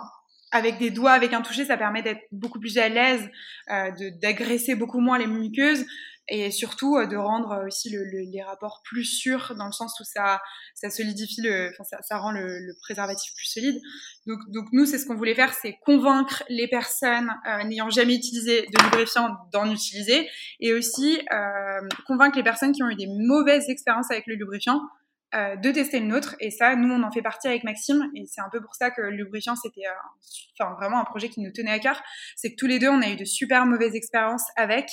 [0.51, 3.27] avec des doigts, avec un toucher, ça permet d'être beaucoup plus à l'aise,
[3.71, 5.85] euh, d'agresser beaucoup moins les muqueuses
[6.31, 9.99] et surtout euh, de rendre euh, aussi le, les rapports plus sûrs dans le sens
[9.99, 10.41] où ça,
[10.73, 13.79] ça solidifie le, ça, rend le, préservatif plus solide.
[14.25, 18.61] Donc, nous, c'est ce qu'on voulait faire, c'est convaincre les personnes euh, n'ayant jamais utilisé
[18.61, 20.29] de lubrifiant d'en utiliser
[20.61, 21.19] et aussi
[22.07, 24.81] convaincre les personnes qui ont eu des mauvaises expériences avec le lubrifiant
[25.33, 26.35] de tester le nôtre.
[26.39, 28.09] Et ça, nous, on en fait partie avec Maxime.
[28.15, 29.87] Et c'est un peu pour ça que le lubrifiant, c'était
[30.59, 32.01] vraiment un projet qui nous tenait à cœur.
[32.35, 34.89] C'est que tous les deux, on a eu de super mauvaises expériences avec.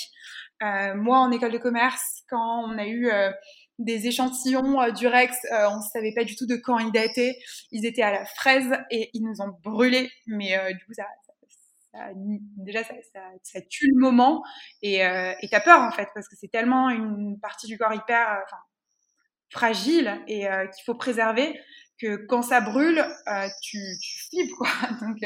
[0.63, 3.31] Euh, moi, en école de commerce, quand on a eu euh,
[3.79, 7.39] des échantillons euh, du Rex, on ne savait pas du tout de quand ils dataient.
[7.71, 10.11] Ils étaient à la fraise et ils nous ont brûlés.
[10.27, 11.05] Mais du coup, ça,
[11.93, 12.95] ça, déjà, ça,
[13.43, 14.43] ça, tue le moment
[14.83, 14.99] et
[15.51, 18.45] t'as peur en fait parce que c'est tellement une partie du corps hyper
[19.51, 21.59] fragile et qu'il faut préserver
[22.01, 23.05] que quand ça brûle,
[23.63, 24.69] tu, tu flippes quoi.
[25.01, 25.19] Donc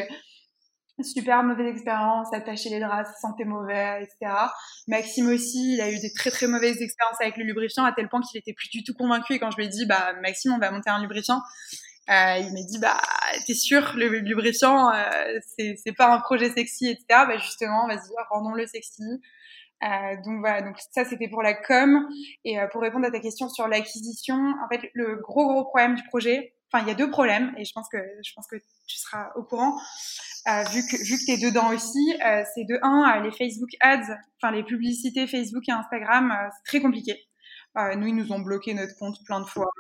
[1.03, 4.33] super mauvaise expérience, attacher les draps, ça sentait mauvais, etc.
[4.89, 8.09] Maxime aussi, il a eu des très très mauvaises expériences avec le lubrifiant à tel
[8.09, 9.35] point qu'il était plus du tout convaincu.
[9.35, 11.41] Et quand je lui ai dit, bah Maxime, on va monter un lubrifiant,
[12.11, 13.01] euh, il m'a dit, bah
[13.47, 17.05] t'es sûr, le lubrifiant, euh, c'est pas un projet sexy, etc.
[17.09, 19.21] Bah justement, vas-y, rendons-le sexy.
[19.83, 22.07] Euh, donc voilà, donc ça c'était pour la com.
[22.45, 25.95] Et euh, pour répondre à ta question sur l'acquisition, en fait, le gros gros problème
[25.95, 28.57] du projet, enfin il y a deux problèmes, et je pense que je pense que
[28.87, 29.79] tu seras au courant.
[30.49, 33.71] Euh, vu que vu que t'es dedans aussi, euh, c'est de un euh, les Facebook
[33.81, 37.17] ads, enfin les publicités Facebook et Instagram, c'est très compliqué.
[37.97, 39.71] nous, ils nous ont bloqué notre compte plein de fois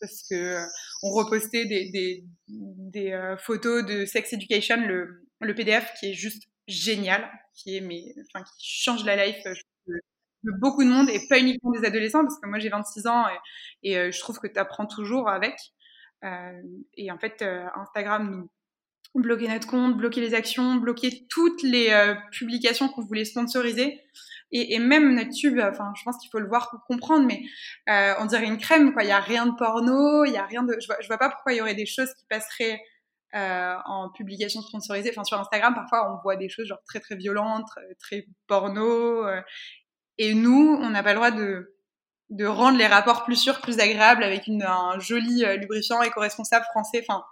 [0.00, 0.58] parce que
[1.02, 7.28] on repostait des, des, photos de sex education, le, le PDF qui est juste génial,
[7.54, 8.02] qui est mais
[8.34, 12.38] enfin qui change la life de, beaucoup de monde et pas uniquement des adolescents parce
[12.38, 13.24] que moi j'ai 26 ans
[13.82, 15.56] et, et je trouve que tu apprends toujours avec.
[16.22, 17.42] Et en fait,
[17.74, 18.48] Instagram
[19.14, 24.00] nous bloquer notre compte, bloquer les actions, bloquer toutes les euh, publications qu'on voulait sponsoriser.
[24.52, 27.42] Et, même notre tube, enfin, je pense qu'il faut le voir pour comprendre, mais
[27.88, 29.02] euh, on dirait une crème, quoi.
[29.02, 30.76] Il y a rien de porno, il y a rien de.
[30.80, 32.80] Je vois, vois pas pourquoi il y aurait des choses qui passeraient
[33.34, 35.10] euh, en publication sponsorisée.
[35.10, 39.26] Enfin, sur Instagram, parfois, on voit des choses genre très très violentes, très porno.
[39.26, 39.42] Euh,
[40.18, 41.75] et nous, on n'a pas le droit de
[42.30, 46.64] de rendre les rapports plus sûrs, plus agréables avec une, un joli euh, lubrifiant éco-responsable
[46.66, 47.04] français.
[47.08, 47.24] Enfin,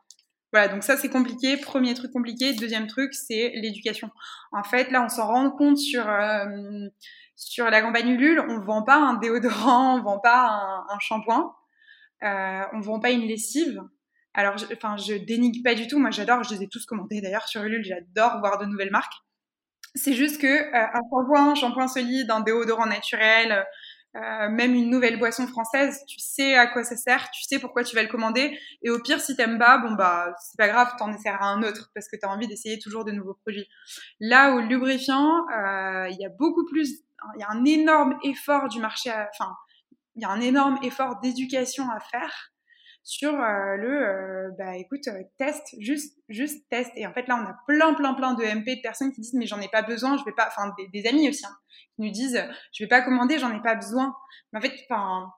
[0.53, 1.57] voilà, donc ça c'est compliqué.
[1.57, 2.53] Premier truc compliqué.
[2.53, 4.11] Deuxième truc, c'est l'éducation.
[4.53, 6.47] En fait, là, on s'en rend compte sur euh,
[7.35, 11.53] sur la campagne Ulule, on vend pas un déodorant, on vend pas un, un shampoing,
[12.23, 13.81] euh, on vend pas une lessive.
[14.35, 15.99] Alors, je, enfin, je dénigre pas du tout.
[15.99, 16.43] Moi, j'adore.
[16.45, 17.85] Je les ai tous commentés d'ailleurs sur Ulule.
[17.85, 19.15] J'adore voir de nouvelles marques.
[19.97, 23.65] C'est juste que euh, un shampoing, un shampoing solide, un déodorant naturel,
[24.17, 27.83] euh, même une nouvelle boisson française, tu sais à quoi ça sert, tu sais pourquoi
[27.83, 28.59] tu vas le commander.
[28.83, 31.91] Et au pire, si t'aimes pas, bon bah c'est pas grave, t'en essaieras un autre
[31.95, 33.69] parce que t'as envie d'essayer toujours de nouveaux produits.
[34.21, 37.03] Là, au lubrifiant, euh, il y a beaucoup plus,
[37.37, 39.53] il y a un énorme effort du marché, enfin,
[40.17, 42.54] il y a un énorme effort d'éducation à faire
[43.05, 47.93] sur le bah écoute test juste juste test et en fait là on a plein
[47.95, 50.33] plein plein de MP de personnes qui disent mais j'en ai pas besoin je vais
[50.33, 51.55] pas enfin des, amis aussi hein,
[51.95, 54.15] qui nous disent je vais pas commander j'en ai pas besoin
[54.53, 55.31] mais en fait enfin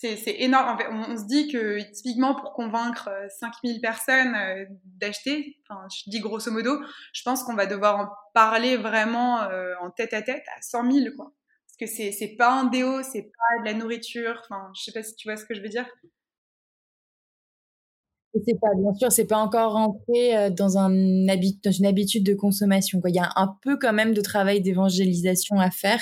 [0.00, 0.78] c'est énorme.
[0.90, 6.20] on, se dit que typiquement pour convaincre 5000 euh, personnes euh, d'acheter, enfin, je dis
[6.20, 6.80] grosso modo,
[7.12, 10.90] je pense qu'on va devoir en parler vraiment euh, en tête à tête à 100
[10.90, 11.32] 000, quoi.
[11.66, 15.02] Parce que c'est pas un déo, c'est pas de la nourriture, enfin, je sais pas
[15.02, 15.86] si tu vois ce que je veux dire.
[18.34, 23.00] C'est pas, bien sûr, c'est pas encore rentré dans, un dans une habitude de consommation.
[23.00, 23.10] Quoi.
[23.10, 26.00] Il y a un peu quand même de travail d'évangélisation à faire,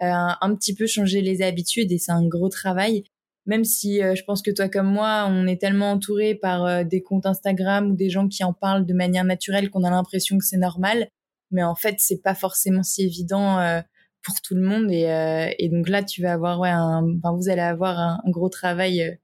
[0.00, 3.04] un petit peu changer les habitudes et c'est un gros travail
[3.46, 6.84] même si euh, je pense que toi comme moi, on est tellement entouré par euh,
[6.84, 10.38] des comptes Instagram ou des gens qui en parlent de manière naturelle qu'on a l'impression
[10.38, 11.08] que c'est normal.
[11.50, 13.80] Mais en fait, c'est pas forcément si évident euh,
[14.22, 14.90] pour tout le monde.
[14.90, 18.48] Et, et, donc là, tu vas avoir, ouais, un, enfin, vous allez avoir un, gros
[18.48, 19.18] travail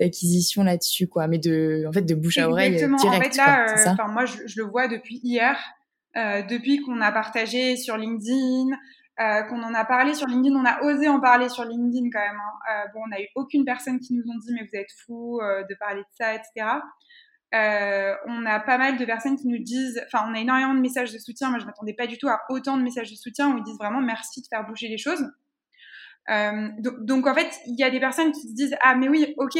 [0.00, 1.28] d'acquisition là-dessus, quoi.
[1.28, 3.04] Mais de, en fait, de bouche à oreille direct.
[3.04, 5.58] En fait, là, moi, je, je, le vois depuis hier,
[6.14, 8.76] depuis qu'on a partagé sur LinkedIn.
[9.20, 12.20] Euh, qu'on en a parlé sur LinkedIn, on a osé en parler sur LinkedIn quand
[12.20, 12.36] même.
[12.36, 12.58] Hein.
[12.70, 15.40] Euh, bon, on n'a eu aucune personne qui nous ont dit mais vous êtes fous
[15.40, 16.68] euh, de parler de ça, etc.
[18.26, 21.12] on a pas mal de personnes qui nous disent, enfin, on a énormément de messages
[21.12, 21.50] de soutien.
[21.50, 23.78] Moi, je m'attendais pas du tout à autant de messages de soutien où ils disent
[23.78, 25.24] vraiment merci de faire bouger les choses.
[26.28, 29.34] Donc, donc, en fait, il y a des personnes qui se disent ah mais oui,
[29.38, 29.58] ok,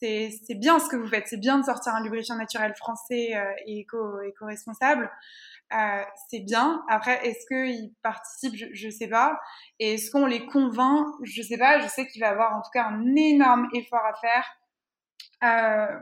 [0.00, 3.32] c'est bien ce que vous faites, c'est bien de sortir un lubrifiant naturel français
[3.66, 5.10] et éco éco-responsable.
[5.72, 6.82] Euh, c'est bien.
[6.88, 8.56] Après, est-ce qu'ils participent?
[8.72, 9.38] Je, ne sais pas.
[9.78, 11.06] Et est-ce qu'on les convainc?
[11.22, 11.78] Je sais pas.
[11.80, 14.44] Je sais qu'il va y avoir en tout cas un énorme effort à faire
[15.42, 15.98] euh,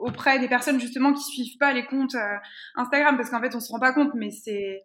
[0.00, 2.36] auprès des personnes justement qui suivent pas les comptes euh,
[2.74, 4.82] Instagram, parce qu'en fait, on se rend pas compte, mais c'est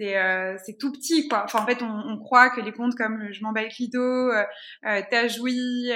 [0.00, 1.42] c'est tout petit quoi.
[1.42, 4.44] Enfin, en fait, on, on, croit que les comptes comme je m'emballe clito, euh,
[4.82, 5.90] t'as joui,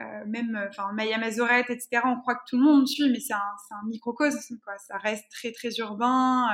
[0.00, 2.02] euh, même euh, enfin Maya Mazorette, etc.
[2.04, 4.76] On croit que tout le monde suit, mais c'est un, un, microcosme, quoi.
[4.78, 6.48] Ça reste très très urbain,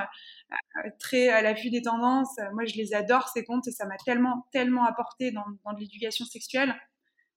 [0.53, 2.37] euh, très à l'affût des tendances.
[2.53, 5.81] Moi, je les adore ces comptes et ça m'a tellement tellement apporté dans, dans de
[5.81, 6.75] l'éducation sexuelle.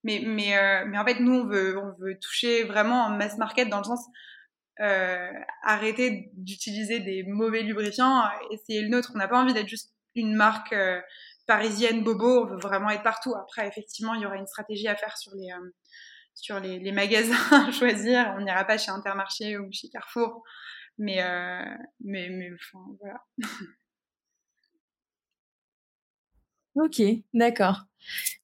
[0.04, 0.54] Mais mais
[0.88, 3.86] mais en fait, nous on veut on veut toucher vraiment en mass market dans le
[3.86, 4.06] sens
[4.80, 5.32] euh,
[5.63, 9.12] arrêter d'utiliser des mauvais lubrifiants, essayer le nôtre.
[9.13, 10.74] On n'a pas envie d'être juste une marque
[11.45, 13.34] parisienne bobo, on veut vraiment être partout.
[13.36, 15.69] Après, effectivement, il y aura une stratégie à faire sur les, euh,
[16.34, 17.36] sur les, les, magasins
[17.67, 18.36] à choisir.
[18.38, 20.43] On n'ira pas chez Intermarché ou chez Carrefour.
[20.97, 21.63] Mais, euh,
[22.03, 23.23] mais, mais enfin, voilà.
[26.75, 27.01] ok,
[27.34, 27.86] d'accord.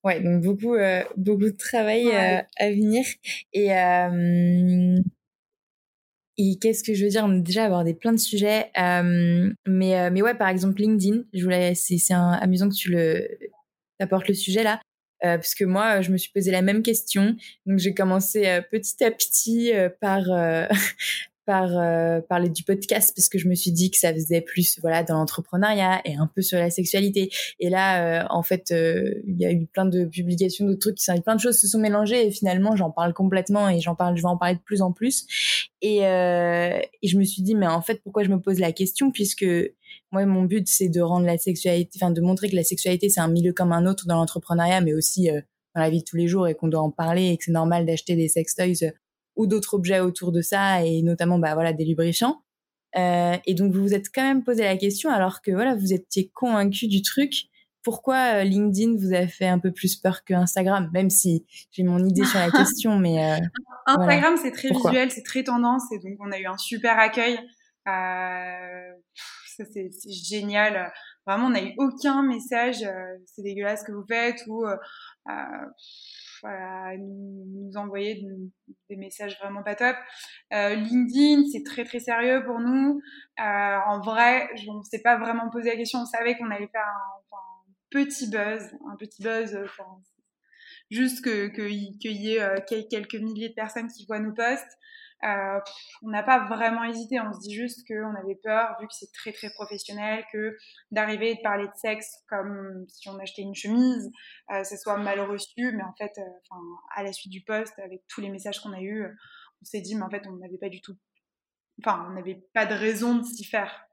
[0.04, 3.06] Ouais, donc beaucoup, euh, beaucoup de travail à venir.
[3.54, 3.72] Et
[6.42, 7.26] et qu'est-ce que je veux dire?
[7.26, 11.24] On a déjà abordé plein de sujets, euh, mais euh, mais ouais, par exemple LinkedIn.
[11.34, 13.28] Je voulais, c'est amusant que tu le
[14.00, 14.80] apportes le sujet là,
[15.26, 17.36] euh, parce que moi, je me suis posé la même question.
[17.66, 20.24] Donc j'ai commencé petit à petit par
[21.50, 24.80] par euh, parler du podcast parce que je me suis dit que ça faisait plus
[24.82, 27.32] voilà dans l'entrepreneuriat et un peu sur la sexualité.
[27.60, 30.98] Et là euh, en fait euh, il y a eu plein de publications d'autres trucs
[30.98, 33.96] qui sont plein de choses se sont mélangées et finalement j'en parle complètement et j'en
[33.96, 35.26] parle je vais en parler de plus en plus.
[35.82, 39.48] Et, je me suis dit mais en fait pourquoi je me pose la question puisque
[40.12, 43.22] moi mon but c'est de rendre la sexualité enfin de montrer que la sexualité c'est
[43.22, 45.30] un milieu comme un autre dans l'entrepreneuriat mais aussi
[45.74, 47.52] dans la vie de tous les jours et qu'on doit en parler et que c'est
[47.52, 48.92] normal d'acheter des sex toys
[49.40, 52.44] ou d'autres objets autour de ça et notamment bah voilà des lubrifiants.
[52.98, 55.94] Euh, et donc vous vous êtes quand même posé la question alors que voilà vous
[55.94, 57.46] étiez convaincu du truc.
[57.82, 61.84] Pourquoi euh, LinkedIn vous a fait un peu plus peur que Instagram, même si j'ai
[61.84, 63.38] mon idée sur la question, mais euh,
[63.86, 67.40] Instagram c'est très visuel, c'est très tendance et donc on a eu un super accueil.
[67.86, 70.92] Ça c'est génial.
[71.26, 72.86] Vraiment on n'a eu aucun message,
[73.26, 74.66] c'est dégueulasse ce que vous faites ou
[76.42, 78.24] voilà, nous, envoyer
[78.90, 79.96] des messages vraiment pas top.
[80.54, 83.02] Euh, LinkedIn, c'est très très sérieux pour nous.
[83.40, 86.00] Euh, en vrai, on ne s'est pas vraiment posé la question.
[86.00, 87.36] On savait qu'on allait faire un,
[87.90, 89.58] petit buzz, un petit buzz,
[90.92, 94.78] juste qu'il y ait euh, quelques milliers de personnes qui voient nos posts.
[95.24, 95.60] Euh,
[96.02, 99.12] on n'a pas vraiment hésité, on se dit juste qu'on avait peur, vu que c'est
[99.12, 100.58] très très professionnel, que
[100.92, 104.10] d'arriver et de parler de sexe comme si on achetait une chemise,
[104.52, 106.56] euh, ce soit mal reçu, mais en fait, euh,
[106.96, 109.06] à la suite du poste, avec tous les messages qu'on a eus,
[109.62, 110.96] on s'est dit, mais en fait, on n'avait pas du tout,
[111.84, 113.86] enfin, on n'avait pas de raison de s'y faire.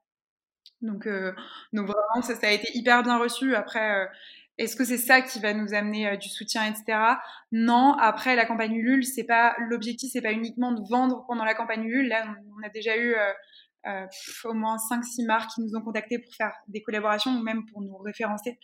[0.80, 1.34] Donc, euh,
[1.72, 3.56] donc vraiment, ça, ça, a été hyper bien reçu.
[3.56, 4.08] Après,
[4.58, 6.98] est-ce que c'est ça qui va nous amener euh, du soutien, etc.
[7.52, 7.94] Non.
[8.00, 11.84] Après, la campagne Ulule, c'est pas l'objectif, c'est pas uniquement de vendre pendant la campagne
[11.84, 12.08] Ulule.
[12.08, 12.24] Là,
[12.56, 13.32] on, a déjà eu euh,
[13.86, 14.06] euh,
[14.44, 17.82] au moins 5-6 marques qui nous ont contactés pour faire des collaborations ou même pour
[17.82, 18.58] nous référencer.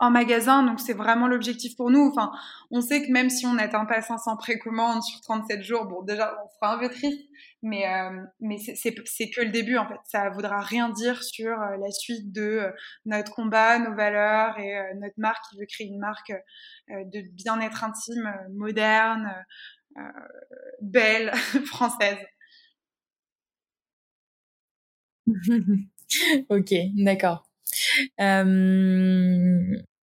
[0.00, 0.62] en magasin.
[0.62, 2.08] Donc c'est vraiment l'objectif pour nous.
[2.08, 2.32] Enfin,
[2.70, 6.34] on sait que même si on n'atteint pas 500 précommandes sur 37 jours, bon déjà
[6.42, 7.20] on sera un peu triste,
[7.62, 8.92] mais euh, mais c'est
[9.30, 9.98] que le début en fait.
[10.04, 12.70] Ça voudra rien dire sur euh, la suite de euh,
[13.04, 16.32] notre combat, nos valeurs et notre marque qui veut créer une marque
[16.88, 19.34] de bien-être intime, moderne,
[20.80, 21.32] belle,
[21.66, 22.18] française.
[26.48, 27.48] ok, d'accord.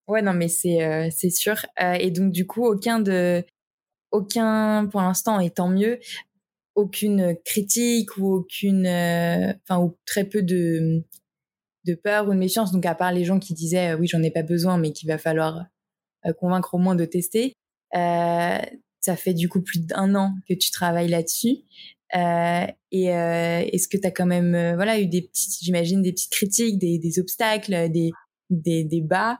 [0.07, 1.65] Ouais, non, mais c'est c'est sûr.
[1.79, 3.43] Et donc du coup, aucun de
[4.11, 5.99] aucun pour l'instant, et tant mieux,
[6.75, 11.03] aucune critique ou aucune, enfin ou très peu de
[11.85, 12.71] de peur ou de méfiance.
[12.71, 15.17] Donc à part les gens qui disaient oui, j'en ai pas besoin, mais qu'il va
[15.17, 15.65] falloir
[16.39, 17.53] convaincre au moins de tester.
[17.93, 21.63] ça fait du coup plus d'un an que tu travailles là-dessus.
[22.15, 26.01] Euh, et euh, est-ce que tu as quand même euh, voilà eu des petites j'imagine
[26.01, 28.11] des petites critiques, des, des obstacles, des
[28.49, 29.39] des, des bas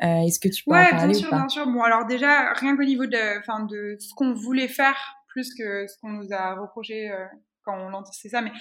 [0.00, 1.66] Est-ce que tu peux ouais, en parler bien sûr, bien sûr.
[1.66, 4.96] Bon, alors déjà, rien qu'au niveau de, enfin, de ce qu'on voulait faire,
[5.36, 7.14] plus que ce qu'on nous a reproché
[7.62, 8.52] quand on lançait ça, mais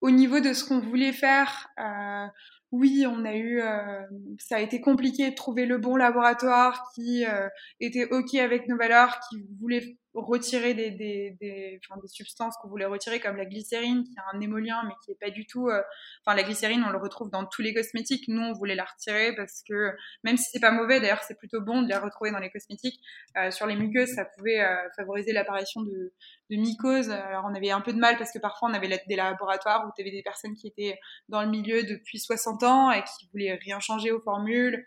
[0.00, 2.26] au niveau de ce qu'on voulait faire, euh,
[2.72, 4.02] oui, on a eu, euh,
[4.38, 7.48] ça a été compliqué de trouver le bon laboratoire qui euh,
[7.80, 12.68] était ok avec nos valeurs, qui voulait retirer des, des, des, enfin, des substances qu'on
[12.68, 15.68] voulait retirer, comme la glycérine, qui est un émolien, mais qui est pas du tout.
[15.68, 15.82] Euh,
[16.24, 18.24] enfin, la glycérine, on le retrouve dans tous les cosmétiques.
[18.28, 19.92] Nous, on voulait la retirer parce que
[20.24, 23.00] même si c'est pas mauvais, d'ailleurs, c'est plutôt bon de la retrouver dans les cosmétiques.
[23.36, 26.12] Euh, sur les muqueuses, ça pouvait euh, favoriser l'apparition de,
[26.50, 27.10] de mycoses.
[27.10, 29.92] Alors, on avait un peu de mal parce que parfois, on avait des laboratoires où
[29.94, 33.54] tu avais des personnes qui étaient dans le milieu depuis 60 ans et qui voulaient
[33.62, 34.86] rien changer aux formules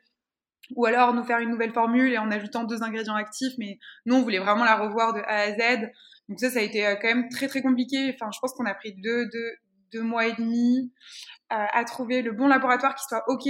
[0.76, 4.16] ou alors nous faire une nouvelle formule et en ajoutant deux ingrédients actifs, mais nous
[4.16, 5.90] on voulait vraiment la revoir de A à Z.
[6.30, 8.16] Donc ça, ça a été euh, quand même très très compliqué.
[8.16, 9.52] Enfin, je pense qu'on a pris deux, deux,
[9.92, 10.92] deux mois et demi
[11.52, 13.50] euh, à trouver le bon laboratoire qui soit ok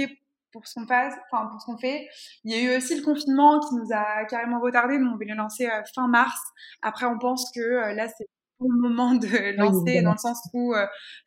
[0.52, 2.08] pour ce qu'on passe, enfin pour ce qu'on fait.
[2.44, 4.98] Il y a eu aussi le confinement qui nous a carrément retardé.
[4.98, 6.40] Nous on voulait lancer euh, fin mars.
[6.82, 8.28] Après, on pense que là c'est
[8.60, 10.74] le moment de lancer dans le sens où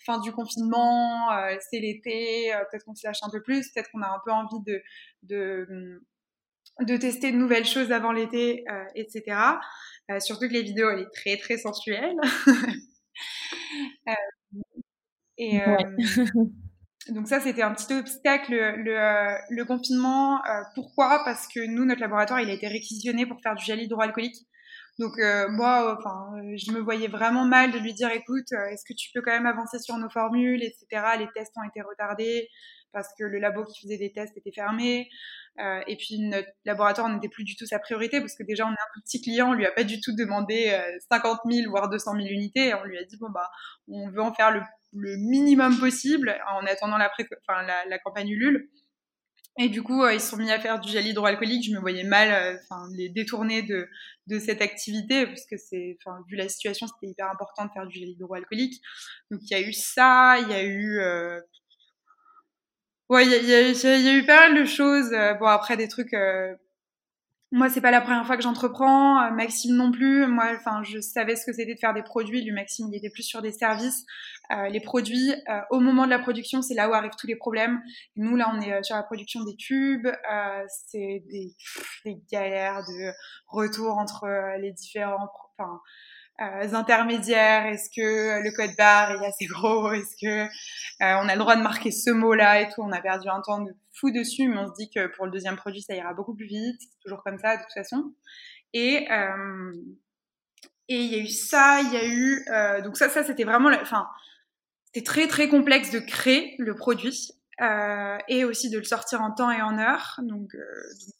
[0.05, 1.29] fin du confinement,
[1.69, 4.63] c'est l'été, peut-être qu'on se lâche un peu plus, peut-être qu'on a un peu envie
[4.65, 4.81] de,
[5.23, 6.01] de,
[6.81, 8.63] de tester de nouvelles choses avant l'été,
[8.95, 9.37] etc.
[10.19, 12.15] surtout que les vidéos, elle est très très sensuelle.
[15.37, 15.59] et
[17.09, 20.41] donc ça, c'était un petit obstacle, le, le confinement.
[20.75, 21.21] pourquoi?
[21.23, 24.45] Parce que nous, notre laboratoire, il a été réquisitionné pour faire du gel hydroalcoolique.
[24.99, 28.65] Donc euh, moi, enfin, euh, je me voyais vraiment mal de lui dire, écoute, euh,
[28.71, 30.87] est-ce que tu peux quand même avancer sur nos formules, etc.
[31.19, 32.49] Les tests ont été retardés
[32.93, 35.07] parce que le labo qui faisait des tests était fermé.
[35.59, 38.71] Euh, et puis notre laboratoire n'était plus du tout sa priorité parce que déjà on
[38.71, 40.75] est un petit client, on lui a pas du tout demandé
[41.11, 42.73] 50 000 voire 200 000 unités.
[42.75, 43.49] on lui a dit bon bah
[43.87, 44.61] on veut en faire le,
[44.93, 47.11] le minimum possible en attendant la,
[47.47, 48.69] enfin, la, la campagne Ulule.
[49.59, 51.65] Et du coup, euh, ils sont mis à faire du gel hydroalcoolique.
[51.65, 53.89] Je me voyais mal, euh, enfin, les détourner de,
[54.27, 55.55] de cette activité, parce que
[56.29, 58.81] vu la situation, c'était hyper important de faire du gel hydroalcoolique.
[59.31, 61.39] Donc, il y a eu ça, il y a eu, euh...
[63.09, 63.53] ouais, il y y,
[64.09, 65.11] a, eu pas mal de choses.
[65.13, 66.13] Euh, bon, après des trucs
[67.51, 69.21] moi, c'est pas la première fois que j'entreprends.
[69.23, 70.27] Euh, Maxime non plus.
[70.27, 72.43] Moi, enfin, je savais ce que c'était de faire des produits.
[72.43, 74.05] Lui, Maxime, il était plus sur des services.
[74.51, 77.35] Euh, les produits, euh, au moment de la production, c'est là où arrivent tous les
[77.35, 77.81] problèmes.
[78.17, 80.07] Nous, là, on est euh, sur la production des tubes.
[80.67, 81.55] c'est des,
[82.05, 83.11] des, galères de
[83.47, 84.27] retour entre
[84.59, 85.79] les différents, enfin,
[86.41, 89.91] euh, intermédiaires Est-ce que le code barre est assez gros?
[89.91, 90.47] Est-ce que euh,
[90.99, 92.81] on a le droit de marquer ce mot-là et tout?
[92.81, 95.31] On a perdu un temps de fou dessus, mais on se dit que pour le
[95.31, 96.79] deuxième produit, ça ira beaucoup plus vite.
[96.79, 98.13] C'est toujours comme ça de toute façon.
[98.73, 99.71] Et euh,
[100.89, 103.43] et il y a eu ça, il y a eu euh, donc ça, ça c'était
[103.43, 104.07] vraiment, enfin,
[104.85, 107.31] c'était très très complexe de créer le produit.
[107.59, 110.19] Euh, et aussi de le sortir en temps et en heure.
[110.21, 110.61] Donc, euh,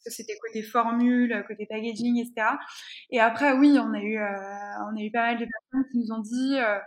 [0.06, 2.56] c'était côté formule, côté packaging, etc.
[3.10, 5.98] Et après oui, on a eu euh, on a eu pas mal de personnes qui
[5.98, 6.78] nous ont dit euh,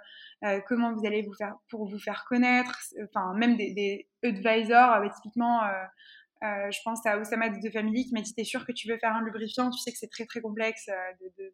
[0.45, 2.79] euh, comment vous allez vous faire pour vous faire connaître.
[3.03, 5.61] Enfin même des, des advisors, typiquement.
[6.41, 9.13] je pense à Oussama de Family qui m'a dit T'es sûr que tu veux faire
[9.13, 9.69] un lubrifiant?
[9.69, 10.87] Tu sais que c'est très très complexe
[11.19, 11.53] de, de,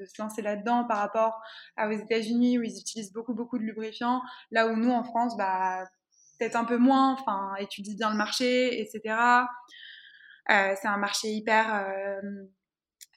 [0.00, 1.40] de se lancer là-dedans par rapport
[1.82, 4.20] aux États-Unis où ils utilisent beaucoup beaucoup de lubrifiants.
[4.50, 5.86] Là où nous en France, bah
[6.42, 9.14] peut-être un peu moins, enfin, étudie bien le marché, etc.
[10.50, 12.20] Euh, c'est un marché hyper, euh,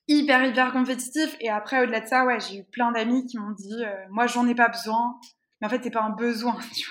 [0.08, 1.36] hyper, hyper compétitif.
[1.40, 4.28] Et après, au-delà de ça, ouais, j'ai eu plein d'amis qui m'ont dit, euh, moi,
[4.28, 5.20] j'en ai pas besoin.
[5.60, 6.88] Mais en fait, c'est pas un besoin, tu.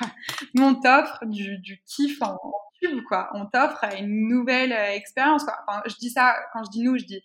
[0.54, 2.36] Nous, on t'offre du, kiff en,
[2.82, 3.30] tube, quoi.
[3.34, 5.56] On t'offre une nouvelle expérience, quoi.
[5.68, 7.22] Enfin, je dis ça, quand je dis nous, je dis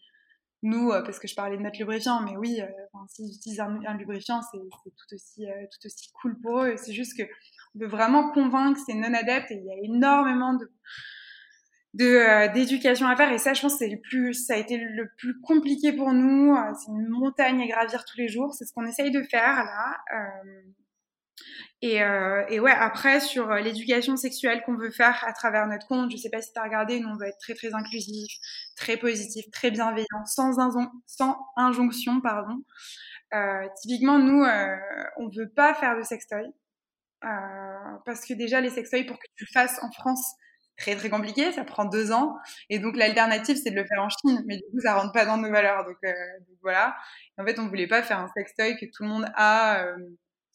[0.61, 2.59] nous, parce que je parlais de notre lubrifiant, mais oui,
[2.91, 6.75] enfin, s'ils utilisent un, lubrifiant, c'est tout aussi, tout aussi cool pour eux.
[6.77, 7.23] C'est juste que
[7.75, 9.51] de vraiment convaincre ces non-adeptes.
[9.51, 10.69] Et il y a énormément de
[11.93, 15.41] d'éducation à faire et ça je pense c'est le plus ça a été le plus
[15.41, 19.09] compliqué pour nous c'est une montagne à gravir tous les jours c'est ce qu'on essaye
[19.09, 19.97] de faire là
[21.81, 25.87] et, euh, et ouais, après, sur euh, l'éducation sexuelle qu'on veut faire à travers notre
[25.87, 28.33] compte, je sais pas si tu as regardé, nous, on veut être très, très inclusif,
[28.75, 30.57] très positif, très bienveillant, sans,
[31.07, 32.57] sans injonction, pardon.
[33.33, 34.75] Euh, typiquement, nous, euh,
[35.17, 36.45] on veut pas faire de sextoy.
[37.21, 40.35] Parce que déjà, les sextoys, pour que tu le fasses en France,
[40.77, 42.35] très très compliqué, ça prend deux ans.
[42.69, 45.25] Et donc l'alternative, c'est de le faire en Chine, mais du coup, ça rentre pas
[45.25, 45.85] dans nos valeurs.
[45.85, 46.95] Donc, donc voilà.
[47.37, 49.85] en fait, on voulait pas faire un sextoy que tout le monde a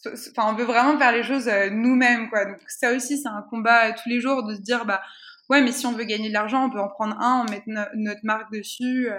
[0.06, 2.44] enfin on veut vraiment faire les choses euh, nous-mêmes quoi.
[2.44, 5.02] Donc ça aussi c'est un combat euh, tous les jours de se dire bah
[5.50, 7.62] ouais mais si on veut gagner de l'argent on peut en prendre un on met
[7.94, 9.18] notre marque dessus euh,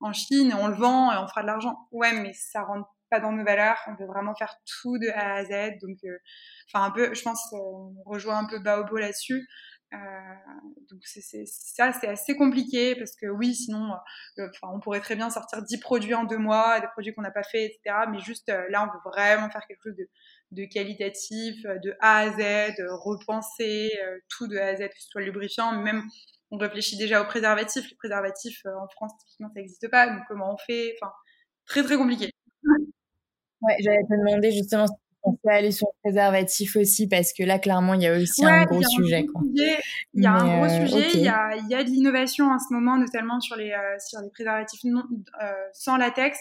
[0.00, 1.76] en Chine on le vend et on fera de l'argent.
[1.92, 3.78] Ouais mais ça rentre pas dans nos valeurs.
[3.86, 5.78] On veut vraiment faire tout de A à Z.
[5.80, 5.98] Donc
[6.68, 9.48] enfin un peu je pense on rejoint un peu Baobo là-dessus
[9.94, 9.98] euh,
[10.90, 13.92] donc ça, c'est assez compliqué parce que oui, sinon,
[14.38, 17.22] euh, enfin, on pourrait très bien sortir 10 produits en deux mois, des produits qu'on
[17.22, 18.06] n'a pas fait, etc.
[18.10, 20.08] Mais juste euh, là, on veut vraiment faire quelque chose de,
[20.52, 25.22] de qualitatif, de A à Z, repenser tout de A à Z, que ce soit
[25.22, 26.02] lubrifiant, même
[26.50, 27.88] on réfléchit déjà aux préservatifs.
[27.90, 30.08] Les préservatifs en France, typiquement, ça n'existe pas.
[30.08, 30.94] Donc comment on fait?
[31.00, 31.12] Enfin,
[31.66, 32.30] très très compliqué.
[33.62, 34.86] Ouais, j'allais te demander justement
[35.28, 38.44] on peut aller sur le préservatif aussi parce que là, clairement, il y a aussi
[38.44, 39.26] un gros sujet.
[40.14, 41.08] Il y a un gros sujet.
[41.14, 44.20] Il y a, y a de l'innovation en ce moment, notamment sur les, euh, sur
[44.20, 45.04] les préservatifs non,
[45.42, 46.38] euh, sans latex.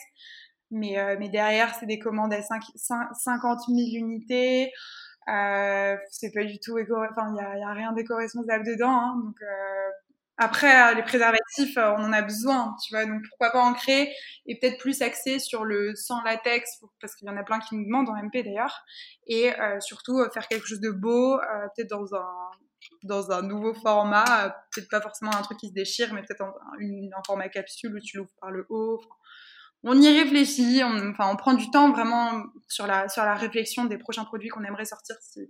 [0.72, 2.62] Mais, euh, mais derrière, c'est des commandes à 5,
[3.14, 4.72] 50 000 unités.
[5.26, 6.96] c'est pas du tout éco...
[6.96, 8.90] Enfin, il y a, y a rien d'éco-responsable dedans.
[8.90, 9.36] Hein, donc,
[10.40, 13.74] après, euh, les préservatifs, euh, on en a besoin, tu vois, donc pourquoi pas en
[13.74, 14.14] créer
[14.46, 17.76] et peut-être plus axé sur le sans latex, parce qu'il y en a plein qui
[17.76, 18.84] nous demandent en MP d'ailleurs,
[19.26, 21.40] et euh, surtout faire quelque chose de beau,
[21.76, 22.28] peut-être dans un
[23.04, 26.54] dans un nouveau format, peut-être pas forcément un truc qui se déchire, mais peut-être un,
[26.80, 29.02] un, format capsule où tu l'ouvres par le haut.
[29.84, 33.86] on y réfléchit, on, enfin, on prend du temps vraiment sur la, sur la réflexion
[33.86, 35.50] des prochains produits qu'on aimerait sortir si,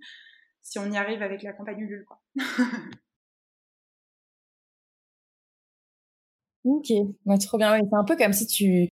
[0.62, 2.22] si on y arrive avec la compagnie Ulule, quoi.
[6.68, 6.92] Ok,
[7.26, 7.78] ouais, trop bien.
[7.78, 8.90] c'est un peu comme si tu,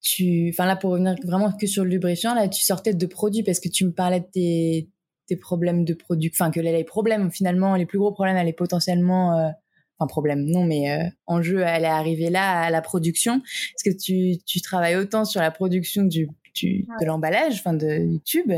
[0.00, 3.42] tu, enfin là pour revenir vraiment que sur le lubrifiant, là tu sortais de produits
[3.42, 4.88] parce que tu me parlais de tes,
[5.26, 9.38] tes problèmes de produits, enfin que les problèmes finalement, les plus gros problèmes allaient potentiellement,
[9.38, 9.50] euh,
[9.98, 13.36] enfin problème non, mais euh, en jeu elle est arrivée là à la production.
[13.36, 18.12] Est-ce que tu, tu travailles autant sur la production du, du de l'emballage, enfin de,
[18.12, 18.52] du tube,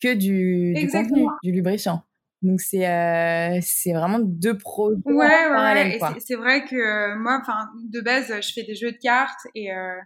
[0.00, 2.05] que du, du contenu, du lubrifiant?
[2.42, 5.98] Donc c'est euh, c'est vraiment deux projets ouais, parallèles.
[6.00, 9.72] Ouais, C'est vrai que moi, enfin de base, je fais des jeux de cartes et
[9.72, 9.96] euh,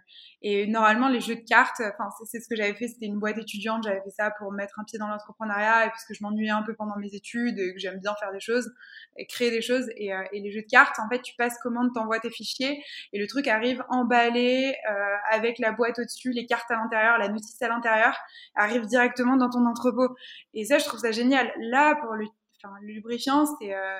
[0.41, 3.37] et normalement les jeux de cartes, enfin c'est ce que j'avais fait, c'était une boîte
[3.37, 6.49] étudiante, j'avais fait ça pour mettre un pied dans l'entrepreneuriat et parce que je m'ennuyais
[6.49, 8.71] un peu pendant mes études et que j'aime bien faire des choses
[9.17, 11.57] et créer des choses et, euh, et les jeux de cartes, en fait tu passes
[11.59, 12.83] commande, t'envoies tes fichiers
[13.13, 17.29] et le truc arrive emballé euh, avec la boîte au-dessus, les cartes à l'intérieur, la
[17.29, 18.17] notice à l'intérieur,
[18.55, 20.15] arrive directement dans ton entrepôt
[20.53, 21.51] et ça je trouve ça génial.
[21.59, 22.25] Là pour le
[22.63, 23.99] enfin, le lubrifiant, c'est euh,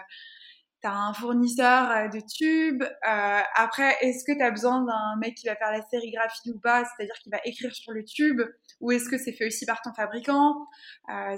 [0.82, 2.84] tu un fournisseur euh, de tubes.
[2.84, 6.60] Euh, après, est-ce que tu as besoin d'un mec qui va faire la sérigraphie ou
[6.60, 8.42] pas, c'est-à-dire qui va écrire sur le tube,
[8.80, 10.68] ou est-ce que c'est fait aussi par ton fabricant
[11.10, 11.36] euh,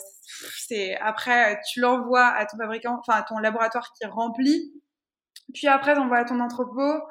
[0.68, 4.74] C'est après, tu l'envoies à ton fabricant, enfin à ton laboratoire qui remplit.
[5.54, 7.02] Puis après, t'envoies à ton entrepôt.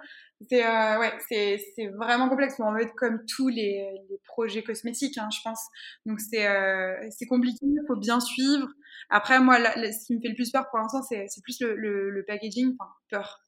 [0.49, 2.59] C'est euh, ouais, c'est vraiment complexe.
[2.59, 3.89] Mais en fait, comme tous les,
[4.25, 5.61] projets cosmétiques, hein, je pense.
[6.07, 7.59] Donc c'est euh, c'est compliqué.
[7.63, 8.69] Il faut bien suivre.
[9.11, 12.77] Après, moi, ce qui me fait le plus peur pour l'instant, c'est plus le, packaging.
[13.11, 13.41] Peur.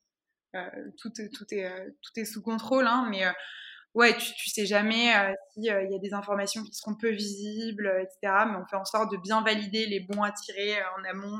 [0.54, 0.60] Euh,
[0.98, 1.68] tout tout est
[2.02, 3.24] tout est sous contrôle, hein, mais
[3.94, 5.12] ouais, tu, tu sais jamais
[5.52, 8.44] s'il y a des informations qui seront peu visibles, etc.
[8.50, 11.38] Mais on fait en sorte de bien valider les bons à tirer en amont.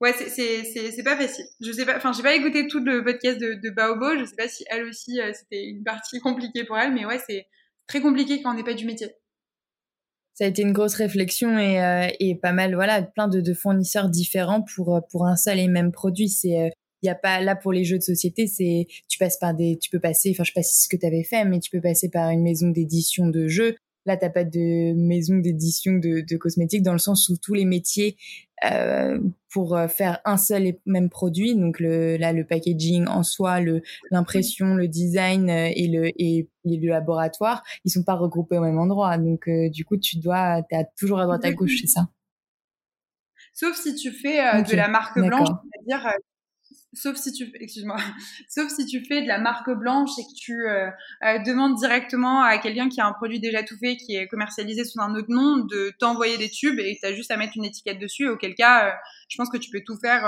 [0.00, 1.44] Ouais, c'est pas facile.
[1.60, 4.16] Je sais pas, enfin, j'ai pas écouté tout le podcast de, de Baobo.
[4.18, 7.18] Je sais pas si elle aussi, euh, c'était une partie compliquée pour elle, mais ouais,
[7.26, 7.46] c'est
[7.88, 9.08] très compliqué quand on n'est pas du métier.
[10.34, 13.54] Ça a été une grosse réflexion et, euh, et pas mal, voilà, plein de, de,
[13.54, 16.28] fournisseurs différents pour, euh, pour un seul et même produit.
[16.28, 16.70] C'est,
[17.02, 19.78] il y a pas là pour les jeux de société, c'est tu passes par des,
[19.80, 21.70] tu peux passer, enfin, je sais pas si ce que tu avais fait, mais tu
[21.70, 23.76] peux passer par une maison d'édition de jeux.
[24.08, 27.66] Là, t'as pas de maison d'édition de, de, cosmétiques dans le sens où tous les
[27.66, 28.16] métiers
[28.64, 31.54] euh, pour euh, faire un seul et même produit.
[31.54, 36.48] Donc le, là, le packaging en soi, le l'impression, le design euh, et le et,
[36.64, 39.18] le laboratoire, ils sont pas regroupés au même endroit.
[39.18, 42.08] Donc euh, du coup, tu dois, t'as toujours à droite à gauche, c'est ça?
[43.52, 46.08] Sauf si tu fais de la marque blanche, c'est-à-dire
[46.94, 47.96] sauf si tu excuse-moi.
[48.48, 50.88] Sauf si tu fais de la marque blanche et que tu euh,
[51.24, 54.84] euh, demandes directement à quelqu'un qui a un produit déjà tout fait qui est commercialisé
[54.84, 57.64] sous un autre nom de t'envoyer des tubes et tu as juste à mettre une
[57.64, 58.92] étiquette dessus auquel cas euh,
[59.28, 60.24] je pense que tu peux tout faire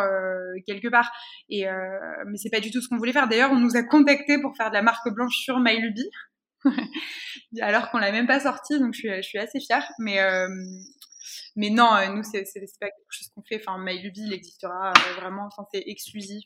[0.67, 1.11] quelque part.
[1.49, 1.65] Et
[2.27, 3.29] mais c'est pas du tout ce qu'on voulait faire.
[3.29, 6.05] D'ailleurs on nous a contacté pour faire de la marque blanche sur MyLuby.
[7.63, 9.91] Alors qu'on l'a même pas sorti donc je suis, je suis assez fière.
[9.99, 10.19] Mais
[11.57, 12.45] mais non, euh, nous, c'est
[12.81, 13.61] pas quelque chose qu'on fait.
[13.65, 15.47] Enfin, MyLuby, il existera euh, vraiment.
[15.47, 16.45] Enfin, c'est exclusif.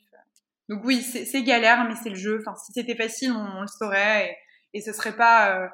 [0.67, 2.39] Donc oui, c'est galère, mais c'est le jeu.
[2.39, 4.35] Enfin, si c'était facile, on, le saurait
[4.73, 5.67] et, ce serait pas, euh,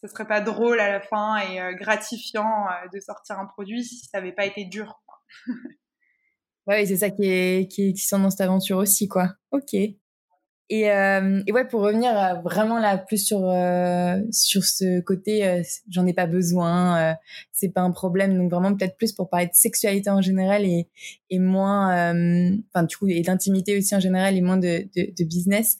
[0.00, 4.20] ce serait pas drôle à la fin et gratifiant de sortir un produit si ça
[4.20, 5.02] n'avait pas été dur.
[6.68, 9.32] ouais, c'est ça qui est, qui est excitant dans cette aventure aussi, quoi.
[9.50, 9.74] Ok.
[10.68, 15.62] Et, euh, et, ouais, pour revenir vraiment là plus sur euh, sur ce côté, euh,
[15.88, 17.14] j'en ai pas besoin, euh,
[17.52, 18.36] c'est pas un problème.
[18.36, 20.88] Donc vraiment peut-être plus pour parler de sexualité en général et
[21.30, 25.12] et moins, euh, enfin du coup et d'intimité aussi en général et moins de de,
[25.16, 25.76] de business.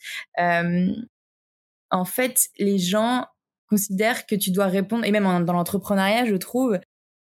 [1.91, 3.24] en fait, les gens
[3.68, 6.78] considèrent que tu dois répondre et même dans l'entrepreneuriat, je trouve,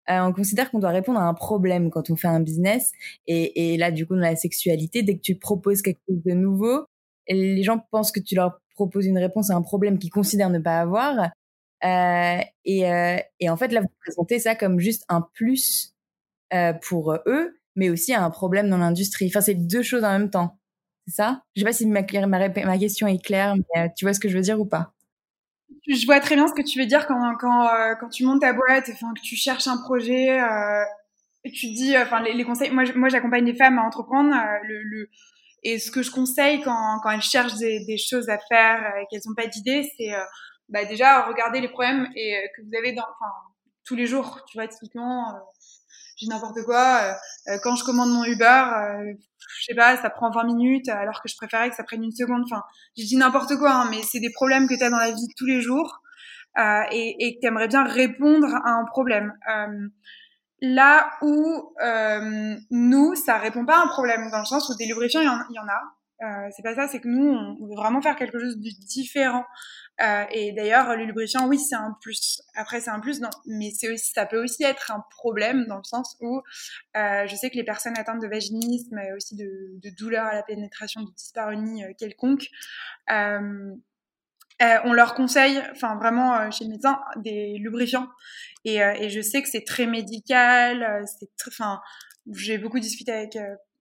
[0.08, 2.92] on considère qu'on doit répondre à un problème quand on fait un business.
[3.26, 6.32] Et, et là, du coup, dans la sexualité, dès que tu proposes quelque chose de
[6.32, 6.86] nouveau,
[7.28, 10.58] les gens pensent que tu leur proposes une réponse à un problème qu'ils considèrent ne
[10.58, 11.30] pas avoir.
[11.84, 15.94] Euh, et, euh, et, en fait, là, vous présentez ça comme juste un plus
[16.54, 19.26] euh, pour eux, mais aussi un problème dans l'industrie.
[19.26, 20.58] Enfin, c'est deux choses en même temps.
[21.06, 21.42] C'est ça?
[21.54, 24.36] Je sais pas si ma, question est claire, mais euh, tu vois ce que je
[24.36, 24.92] veux dire ou pas?
[25.88, 28.40] Je vois très bien ce que tu veux dire quand, quand, euh, quand tu montes
[28.40, 30.38] ta boîte, que tu cherches un projet,
[31.44, 32.70] et tu dis, enfin, les, conseils.
[32.70, 34.34] Moi, j'accompagne les femmes à entreprendre.
[34.64, 35.08] le
[35.66, 39.06] et ce que je conseille quand, quand elles cherchent des, des choses à faire et
[39.10, 40.22] qu'elles n'ont pas d'idées, c'est euh,
[40.68, 43.32] bah déjà regarder les problèmes et, euh, que vous avez dans, enfin,
[43.84, 44.42] tous les jours.
[44.48, 45.38] Tu vois, typiquement, euh,
[46.18, 47.16] j'ai n'importe quoi.
[47.64, 48.64] quand je commande mon Uber,
[49.58, 52.14] je sais pas, ça prend 20 minutes alors que je préférais que ça prenne une
[52.14, 52.44] seconde.
[52.44, 52.62] Enfin,
[52.96, 55.26] je dis n'importe quoi, hein, mais c'est des problèmes que tu as dans la vie
[55.36, 56.00] tous les jours
[56.56, 59.34] et, et que tu aimerais bien répondre à un problème.
[60.60, 64.86] Là où euh, nous, ça répond pas à un problème, dans le sens où des
[64.86, 65.82] lubrifiants, il y en, a.
[66.22, 69.44] Euh, c'est pas ça, c'est que nous, on veut vraiment faire quelque chose de différent.
[70.02, 72.42] Euh, et d'ailleurs, le lubrifiant, oui, c'est un plus.
[72.54, 73.30] Après, c'est un plus, non.
[73.46, 76.42] Mais c'est aussi, ça peut aussi être un problème dans le sens où
[76.96, 80.42] euh, je sais que les personnes atteintes de vaginisme et aussi de, douleurs à la
[80.42, 82.46] pénétration de dyspareunie euh, quelconque,
[84.62, 88.08] euh, euh, on leur conseille, enfin vraiment euh, chez le médecin, des lubrifiants.
[88.64, 91.04] Et, euh, et je sais que c'est très médical.
[91.06, 91.80] c'est enfin,
[92.34, 93.38] j'ai beaucoup discuté avec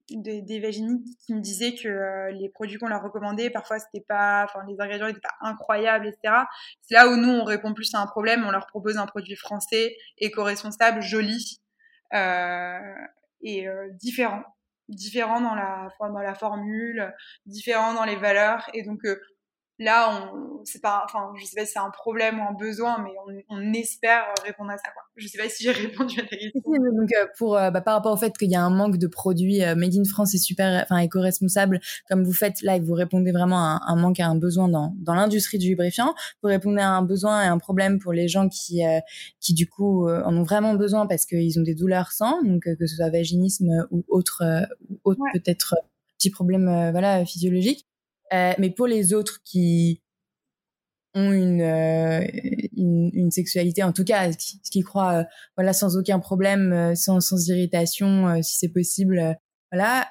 [0.09, 4.45] des, des vaginistes qui me disaient que les produits qu'on leur recommandait, parfois c'était pas,
[4.45, 6.43] enfin les ingrédients étaient pas incroyables, etc.
[6.81, 9.35] C'est là où nous on répond plus à un problème, on leur propose un produit
[9.35, 11.61] français, éco-responsable, joli
[13.41, 14.43] et différent,
[14.89, 17.11] différent dans la dans la formule,
[17.47, 18.69] différent dans les valeurs.
[18.73, 19.01] Et donc
[19.79, 22.97] là, on, c'est pas, enfin, je sais pas si c'est un problème ou un besoin,
[23.03, 25.03] mais on, on espère répondre à ça, quoi.
[25.15, 26.61] Je sais pas si j'ai répondu à ta question.
[26.65, 29.07] Donc, euh, pour, euh, bah, par rapport au fait qu'il y a un manque de
[29.07, 32.93] produits euh, made in France et super, enfin, éco-responsable, comme vous faites là, et vous
[32.93, 36.81] répondez vraiment à un, manque, à un besoin dans, dans l'industrie du lubrifiant, vous répondez
[36.81, 38.81] à un besoin et un problème pour les gens qui,
[39.39, 42.87] qui du coup, en ont vraiment besoin parce qu'ils ont des douleurs sans, donc que
[42.87, 44.43] ce soit vaginisme ou autre,
[45.03, 45.75] autre peut-être
[46.17, 47.85] petit problème, voilà, physiologique.
[48.33, 50.01] Euh, mais pour les autres qui
[51.13, 52.25] ont une, euh,
[52.75, 55.23] une, une, sexualité, en tout cas, qui, qui croient, euh,
[55.55, 59.37] voilà, sans aucun problème, sans, sans irritation, si c'est possible,
[59.71, 60.09] voilà.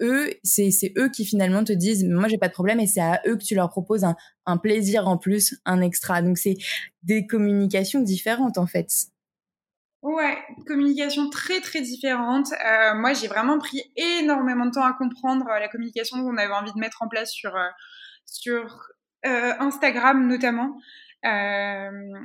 [0.00, 3.00] eux, c'est c'est eux qui finalement te disent, moi j'ai pas de problème, et c'est
[3.00, 4.16] à eux que tu leur proposes un,
[4.46, 6.22] un plaisir en plus, un extra.
[6.22, 6.56] Donc c'est
[7.02, 9.11] des communications différentes en fait.
[10.02, 10.36] Ouais,
[10.66, 12.48] communication très très différente.
[12.52, 16.52] Euh, moi, j'ai vraiment pris énormément de temps à comprendre euh, la communication qu'on avait
[16.52, 17.68] envie de mettre en place sur euh,
[18.26, 18.88] sur
[19.26, 20.76] euh, Instagram notamment.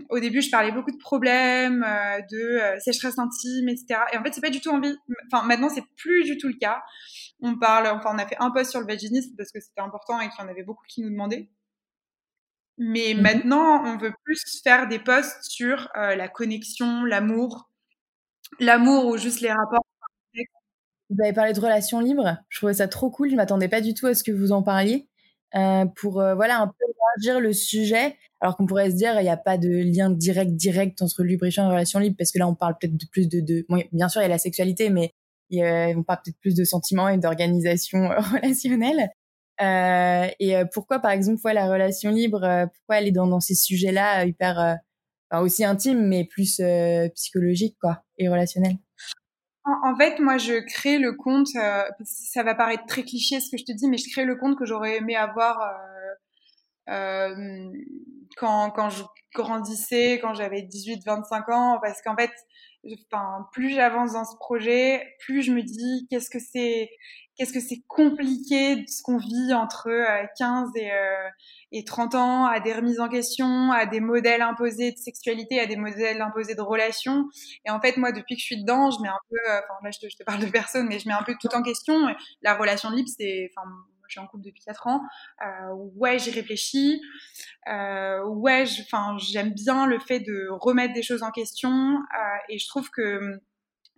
[0.09, 1.86] au début, je parlais beaucoup de problèmes,
[2.32, 3.99] de sécheresse intime, etc.
[4.11, 4.97] Et en fait, c'est pas du tout envie.
[5.32, 6.82] Enfin, maintenant, c'est plus du tout le cas.
[7.41, 10.19] On parle, enfin, on a fait un post sur le vaginisme parce que c'était important
[10.19, 11.49] et qu'il y en avait beaucoup qui nous demandaient.
[12.78, 17.69] Mais mmh maintenant, on veut plus faire des posts sur euh, la connexion, l'amour,
[18.59, 19.84] l'amour ou juste les rapports.
[21.09, 22.38] Vous avez parlé de relations libres.
[22.49, 23.30] Je trouvais ça trop cool.
[23.32, 25.07] Je m'attendais pas du tout à ce que vous en parliez.
[25.55, 26.86] Euh, pour euh, voilà un peu
[27.23, 30.51] élargir le sujet, alors qu'on pourrait se dire il n'y a pas de lien direct
[30.51, 33.39] direct entre lubrifiant et relations libres parce que là on parle peut-être de plus de,
[33.39, 33.65] de...
[33.69, 35.13] Bon, bien sûr il y a la sexualité mais
[35.95, 39.09] on parle peut-être plus de sentiments et d'organisation relationnelle.
[39.61, 43.39] Euh, et euh, pourquoi, par exemple, ouais, la relation libre, euh, pourquoi elle est dans,
[43.39, 44.77] ces sujets-là hyper,
[45.29, 46.61] enfin, aussi intimes, mais plus
[47.15, 48.77] psychologiques, quoi, et relationnels
[49.83, 51.47] en, fait, moi, je crée le compte.
[51.47, 54.57] ça va paraître très cliché ce que je te dis, mais je crée le compte
[54.57, 55.59] que j'aurais aimé avoir
[58.37, 59.03] quand, quand je
[59.35, 62.31] grandissais, quand j'avais 18-25 ans, parce qu'en fait,
[63.51, 66.89] plus j'avance dans ce projet, plus je me dis qu'est-ce que c'est,
[67.38, 69.89] qu'est-ce que c'est compliqué ce qu'on vit entre
[70.38, 71.29] 15 euh, et, euh,
[71.71, 75.65] et 30 ans, à des remises en question, à des modèles imposés de sexualité, à
[75.65, 77.29] des modèles imposés de relations.
[77.65, 79.79] Et en fait, moi, depuis que je suis dedans, je mets un peu, euh, enfin
[79.83, 81.61] là, je te, je te, parle de personne, mais je mets un peu tout en
[81.61, 81.95] question.
[82.41, 83.69] La relation libre, c'est, enfin,
[84.07, 85.01] je suis en couple depuis 4 ans.
[85.41, 87.01] Euh, ouais, j'y réfléchis.
[87.69, 91.71] Euh, ouais, enfin, j'aime bien le fait de remettre des choses en question.
[91.71, 93.39] Euh, et je trouve que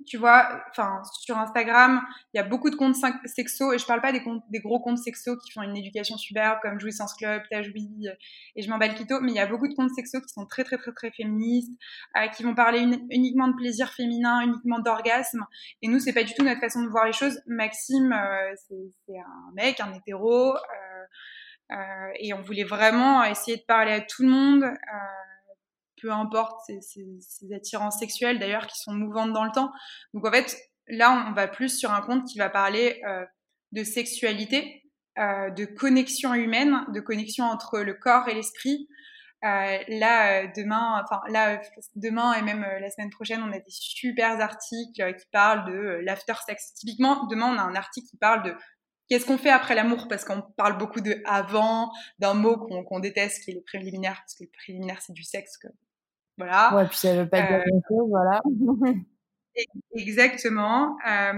[0.06, 2.02] tu vois, enfin, sur Instagram,
[2.34, 2.96] il y a beaucoup de comptes
[3.26, 6.18] sexo, et je parle pas des, comptes, des gros comptes sexo qui font une éducation
[6.18, 8.08] superbe comme Jouissance Club, Tajoui,
[8.56, 10.64] et je m'emballe quito, mais il y a beaucoup de comptes sexo qui sont très,
[10.64, 11.72] très, très, très féministes,
[12.18, 12.80] euh, qui vont parler
[13.10, 15.46] uniquement de plaisir féminin, uniquement d'orgasme,
[15.82, 17.42] et nous, c'est pas du tout notre façon de voir les choses.
[17.48, 18.54] Maxime, euh,
[19.08, 20.58] c'est un mec, un hétéro, euh,
[21.72, 24.76] euh, et on voulait vraiment essayer de parler à tout le monde, euh,
[26.02, 29.72] peu importe ces, ces, attirances sexuelles d'ailleurs qui sont mouvantes dans le temps.
[30.14, 33.26] Donc en fait, là, on va plus sur un compte qui va parler euh,
[33.72, 34.84] de sexualité,
[35.18, 38.88] euh, de connexion humaine, de connexion entre le corps et l'esprit.
[39.46, 41.62] Euh, là, demain, enfin là,
[41.96, 46.34] demain et même la semaine prochaine, on a des super articles qui parlent de l'after
[46.46, 46.74] sex.
[46.74, 48.54] Typiquement, demain, on a un article qui parle de
[49.10, 53.44] Qu'est-ce qu'on fait après l'amour Parce qu'on parle beaucoup de avant, d'un mot qu'on déteste
[53.44, 55.58] qui est le préliminaire, parce que le préliminaire c'est du sexe,
[56.40, 56.76] voilà.
[56.76, 58.42] Ouais, puis ça veut pas dire euh, grand-chose, voilà.
[59.94, 60.98] exactement.
[61.08, 61.34] Euh,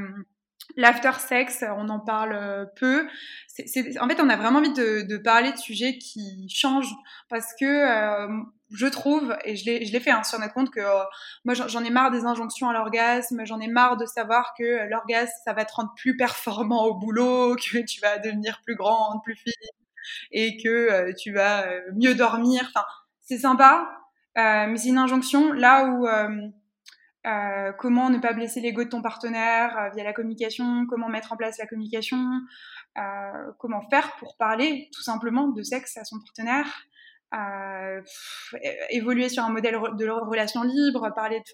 [0.78, 3.08] L'after sex, on en parle euh, peu.
[3.48, 6.94] C en fait, on a vraiment envie de, de, parler de sujets qui changent
[7.30, 8.28] parce que euh,
[8.72, 11.04] je trouve, et je l'ai fait hein, sur notre compte, que euh,
[11.44, 15.34] moi j'en ai marre des injonctions à l'orgasme, j'en ai marre de savoir que l'orgasme,
[15.44, 19.36] ça va te rendre plus performant au boulot, que tu vas devenir plus grande, plus
[19.36, 19.54] fine,
[20.32, 22.64] et que tu vas mieux dormir.
[22.70, 22.86] Enfin,
[23.22, 24.01] c'est sympa, euh,
[24.36, 26.30] mais c'est une injonction là où euh,
[27.28, 31.38] euh, comment ne pas blesser l'ego de ton partenaire via la communication, comment mettre en
[31.38, 32.18] place la communication,
[33.60, 36.68] comment faire pour parler tout simplement de sexe à son partenaire,
[38.90, 41.46] évoluer sur un modèle de relation libre, parler de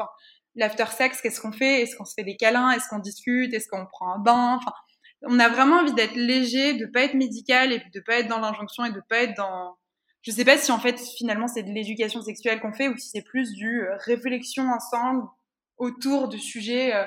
[0.55, 1.81] l'after sex, qu'est-ce qu'on fait?
[1.81, 2.71] Est-ce qu'on se fait des câlins?
[2.71, 3.53] Est-ce qu'on discute?
[3.53, 4.55] Est-ce qu'on prend un bain?
[4.55, 4.73] Enfin,
[5.23, 8.39] on a vraiment envie d'être léger, de pas être médical et de pas être dans
[8.39, 9.77] l'injonction et de pas être dans
[10.27, 13.09] je sais pas si en fait finalement c'est de l'éducation sexuelle qu'on fait ou si
[13.09, 15.23] c'est plus du euh, réflexion ensemble
[15.77, 17.05] autour de sujets euh,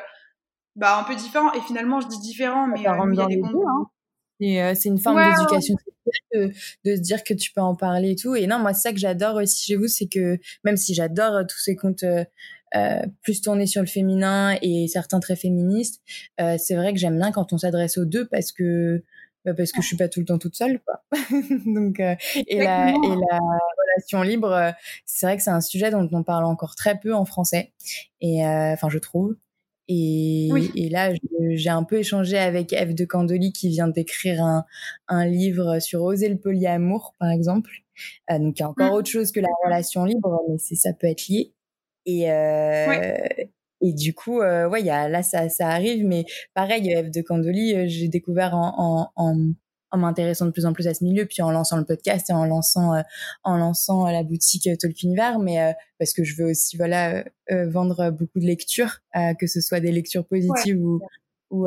[0.75, 1.53] bah, un peu différents.
[1.53, 4.75] Et finalement, je dis différents, mais ça euh, il y a des hein.
[4.75, 6.55] c'est une forme d'éducation sexuelle
[6.85, 8.35] de, se dire que tu peux en parler et tout.
[8.35, 11.47] Et non, moi, c'est ça que j'adore aussi chez vous, c'est que même si j'adore
[11.47, 12.05] tous ces comptes
[13.23, 16.01] plus tournés sur le féminin et certains très féministes,
[16.39, 19.03] c'est vrai que j'aime bien quand on s'adresse aux deux parce que
[19.45, 21.03] bah parce que je suis pas tout le temps toute seule quoi.
[21.67, 22.15] Donc euh,
[22.47, 23.39] et la et la
[23.79, 24.71] relation libre euh,
[25.07, 27.73] c'est vrai que c'est un sujet dont on parle encore très peu en français.
[28.21, 29.37] Et euh, enfin je trouve.
[29.89, 31.13] Et, et là
[31.51, 34.65] j'ai un peu échangé avec Eve de Candoli qui vient d'écrire un,
[35.09, 37.71] un livre sur oser le polyamour par exemple.
[38.31, 38.95] Donc il y a encore mmh.
[38.95, 41.53] autre chose que la relation libre mais c'est ça peut être lié.
[42.07, 43.17] Et euh,
[43.81, 46.25] et du coup, euh, ouais, y a, là, ça, ça arrive, mais
[46.55, 49.53] pareil, Eve de Candoli, euh, j'ai découvert en, en, en,
[49.91, 52.33] en m'intéressant de plus en plus à ce milieu, puis en lançant le podcast et
[52.33, 53.03] en lançant, euh,
[53.43, 58.47] en lançant la boutique Tolkien mais parce que je veux aussi, voilà, vendre beaucoup de
[58.47, 58.99] lectures,
[59.39, 61.01] que ce soit des lectures positives ou
[61.51, 61.67] ou,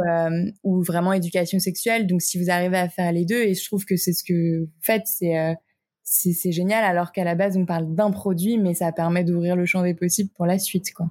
[0.64, 2.07] ou vraiment éducation sexuelle.
[2.07, 4.61] Donc, si vous arrivez à faire les deux, et je trouve que c'est ce que
[4.61, 5.55] vous faites, c'est
[6.03, 9.66] c'est génial, alors qu'à la base, on parle d'un produit, mais ça permet d'ouvrir le
[9.66, 11.09] champ des possibles pour la suite, quoi.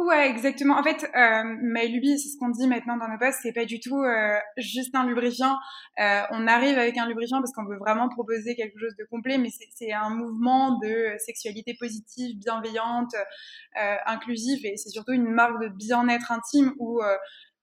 [0.00, 0.78] Ouais, exactement.
[0.78, 3.98] En fait, euh, c'est ce qu'on dit maintenant dans nos postes, c'est pas du tout
[4.02, 5.54] euh, juste un lubrifiant.
[5.98, 9.36] Euh, on arrive avec un lubrifiant parce qu'on veut vraiment proposer quelque chose de complet,
[9.36, 15.60] mais c'est un mouvement de sexualité positive, bienveillante, euh, inclusive, et c'est surtout une marque
[15.60, 17.02] de bien-être intime où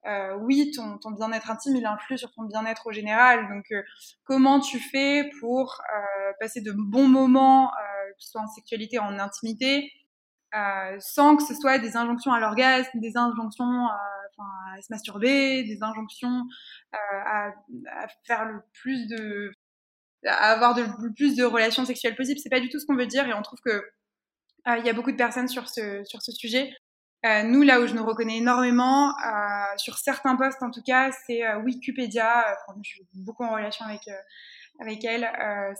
[0.06, 3.48] euh, oui, ton, ton bien-être intime, il influe sur ton bien-être au général.
[3.50, 3.82] Donc, euh,
[4.24, 7.72] comment tu fais pour euh, passer de bons moments,
[8.18, 9.92] que ce soit en sexualité, en intimité,
[10.56, 14.00] euh, sans que ce soit des injonctions à l'orgasme, des injonctions à,
[14.39, 16.43] à, se masturber, des injonctions
[16.93, 17.48] euh, à,
[17.91, 19.52] à, faire le plus de,
[20.26, 22.39] à avoir le plus de relations sexuelles possibles.
[22.39, 23.84] C'est pas du tout ce qu'on veut dire et on trouve que
[24.68, 26.74] euh, il y a beaucoup de personnes sur ce sur ce sujet.
[27.26, 31.12] Euh, nous, là où je nous reconnais énormément, euh, sur certains postes en tout cas,
[31.26, 32.56] c'est Wikipédia.
[32.84, 34.02] Je suis beaucoup en relation avec
[34.80, 35.28] avec elle.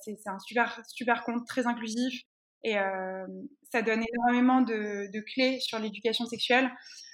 [0.04, 2.24] c'est un super super compte très inclusif
[2.64, 3.26] et euh,
[3.72, 6.70] ça donne énormément de, de clés sur l'éducation sexuelle.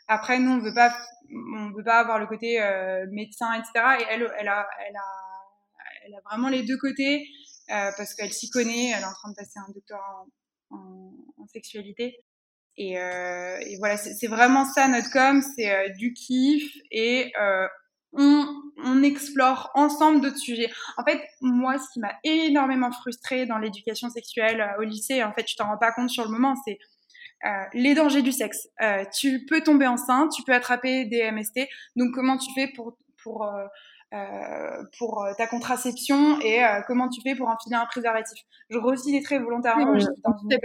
[0.07, 0.93] Après, nous, on veut pas,
[1.55, 2.59] on veut pas avoir le côté
[3.11, 3.71] médecin, etc.
[3.99, 7.25] Et elle, elle a, elle a, elle a vraiment les deux côtés
[7.67, 8.89] parce qu'elle s'y connaît.
[8.89, 10.25] Elle est en train de passer un doctorat
[10.71, 12.23] en, en sexualité.
[12.77, 17.67] Et, euh, et voilà, c'est vraiment ça notre com, c'est euh, du kiff et euh,
[18.13, 18.45] on,
[18.83, 20.69] on, explore ensemble d'autres sujets.
[20.97, 25.33] En fait, moi, ce qui m'a énormément frustrée dans l'éducation sexuelle euh, au lycée, en
[25.33, 26.77] fait, tu t'en rends pas compte sur le moment, c'est
[27.45, 28.67] euh, les dangers du sexe.
[28.81, 31.67] Euh, tu peux tomber enceinte, tu peux attraper des MST.
[31.95, 33.47] Donc, comment tu fais pour pour
[34.99, 38.37] pour ta contraception et comment tu fais pour enfiler un préservatif?
[38.69, 39.85] Je grossis les traits volontairement.
[39.85, 40.59] dans une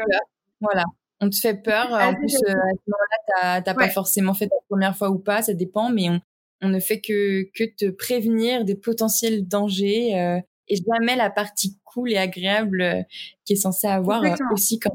[0.61, 0.84] Voilà
[1.20, 1.88] on te fait peur.
[1.92, 5.55] en plus, à ce moment-là, t'as pas forcément fait la première fois ou pas, ça
[5.55, 6.20] dépend, mais on,
[6.61, 11.78] on ne fait que, que te prévenir des potentiels dangers euh, et jamais la partie
[11.84, 13.02] cool et agréable euh,
[13.44, 14.92] qui est censée avoir aussi quand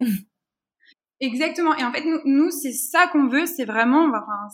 [0.00, 0.08] même.
[1.20, 1.74] Exactement.
[1.76, 4.48] Et en fait, nous, nous c'est ça qu'on veut, c'est vraiment, enfin,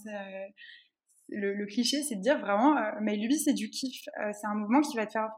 [1.28, 4.04] le, le, cliché, c'est de dire vraiment, mais lui, c'est du kiff.
[4.32, 5.30] c'est un mouvement qui va te faire,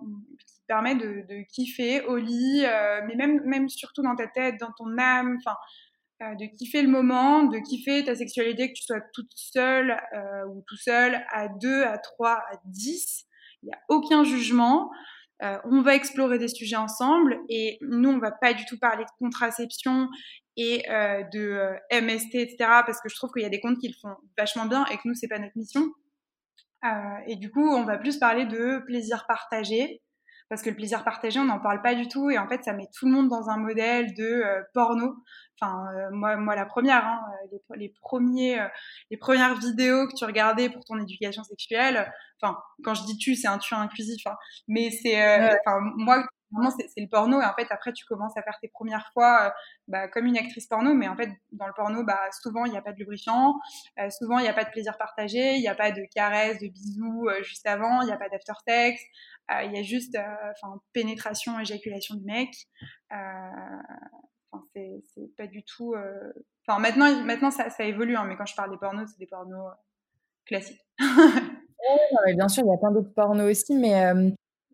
[0.66, 4.72] permet de, de kiffer au lit, euh, mais même, même surtout dans ta tête, dans
[4.76, 5.84] ton âme, enfin, euh,
[6.21, 10.62] de kiffer le moment, de kiffer ta sexualité, que tu sois toute seule euh, ou
[10.67, 13.25] tout seul, à 2, à 3, à 10.
[13.62, 14.91] Il n'y a aucun jugement.
[15.41, 19.11] on va explorer des sujets ensemble et nous, on va pas du tout parler de
[19.19, 20.09] contraception
[20.57, 20.85] et
[21.33, 22.57] de MST, etc.
[22.87, 24.97] parce que je trouve qu'il y a des comptes qui le font vachement bien et
[24.97, 25.87] que nous, c'est pas notre mission.
[27.27, 30.03] et du coup, on va plus parler de plaisir partagé,
[30.55, 32.73] parce que le plaisir partagé, on n'en parle pas du tout et en fait, ça
[32.75, 35.17] met tout le monde dans un modèle de euh, porno.
[35.61, 38.65] Enfin, euh, moi, moi, la première, hein, euh, les, les, premiers,
[39.11, 42.09] les premières vidéos que tu regardais pour ton éducation sexuelle.
[42.41, 44.37] Enfin, quand je dis tu, c'est un tu inclusif, hein,
[44.69, 45.17] mais c'est,
[45.67, 46.25] enfin, moi,
[46.71, 47.41] c'est le porno.
[47.41, 49.55] Et en fait après tu commences à faire tes premières fois
[49.89, 50.95] bah, comme une actrice porno.
[50.95, 53.55] Mais en fait dans le porno bah souvent il n'y a pas de lubrifiant.
[54.11, 55.55] Souvent il n'y a pas de plaisir partagé.
[55.55, 58.03] Il n'y a pas de caresses de bisous juste avant.
[58.03, 59.01] Il n'y a pas d'aftertex
[59.51, 62.51] euh, il y a juste euh, pénétration, éjaculation du mec.
[63.13, 65.95] Euh, c'est pas du tout.
[66.67, 69.73] Enfin, maintenant, maintenant ça, évolue, hein, mais quand je parle des pornos, c'est des pornos
[70.47, 70.81] classiques.
[70.99, 74.13] bien sûr, il y a plein d'autres pornos aussi, mais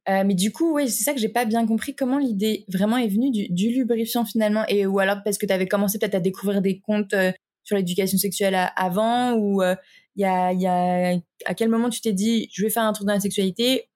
[0.09, 1.95] euh, mais du coup, oui, c'est ça que j'ai pas bien compris.
[1.95, 5.53] Comment l'idée vraiment est venue du, du, lubrifiant finalement, et ou alors parce que tu
[5.53, 7.15] avais commencé peut-être à découvrir des comptes
[7.65, 12.13] sur l'éducation sexuelle avant, ou il y a, y a à quel moment tu t'es
[12.13, 13.91] dit je vais faire un truc dans la sexualité,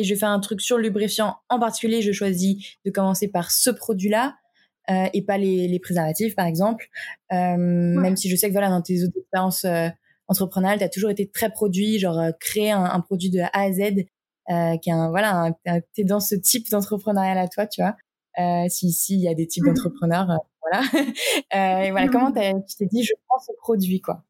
[0.00, 3.28] et je vais faire un truc sur le lubrifiant en particulier, je choisis de commencer
[3.28, 4.36] par ce produit-là
[4.90, 6.88] euh, et pas les, les, préservatifs, par exemple.
[7.32, 9.88] Euh, Même si je sais que voilà, dans tes autres expériences euh,
[10.26, 13.50] entrepreneuriales, tu as toujours été très produit, genre euh, créer un, un, produit de A
[13.52, 14.06] à Z,
[14.48, 15.50] euh, qui est un, voilà,
[15.94, 17.96] tu es dans ce type d'entrepreneuriat à toi, tu vois.
[18.38, 19.68] Euh, si si il y a des types mmh.
[19.68, 20.28] d'entrepreneurs,
[20.62, 20.86] voilà.
[21.86, 24.24] et voilà, comment tu t'es dit, je prends ce produit, quoi?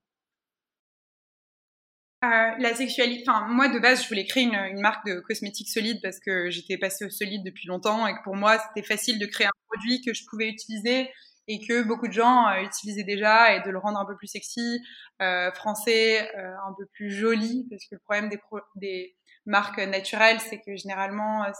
[2.22, 5.70] Euh, la sexualité, enfin moi de base je voulais créer une, une, marque de cosmétiques
[5.70, 9.18] solides parce que j'étais passée au solide depuis longtemps et que pour moi c'était facile
[9.18, 11.08] de créer un produit que je pouvais utiliser
[11.48, 14.28] et que beaucoup de gens euh, utilisaient déjà et de le rendre un peu plus
[14.28, 14.80] sexy,
[15.20, 18.38] euh, français, euh, un peu plus joli parce que le problème des,
[18.76, 19.16] des
[19.50, 21.50] marques naturelles c'est que généralement euh,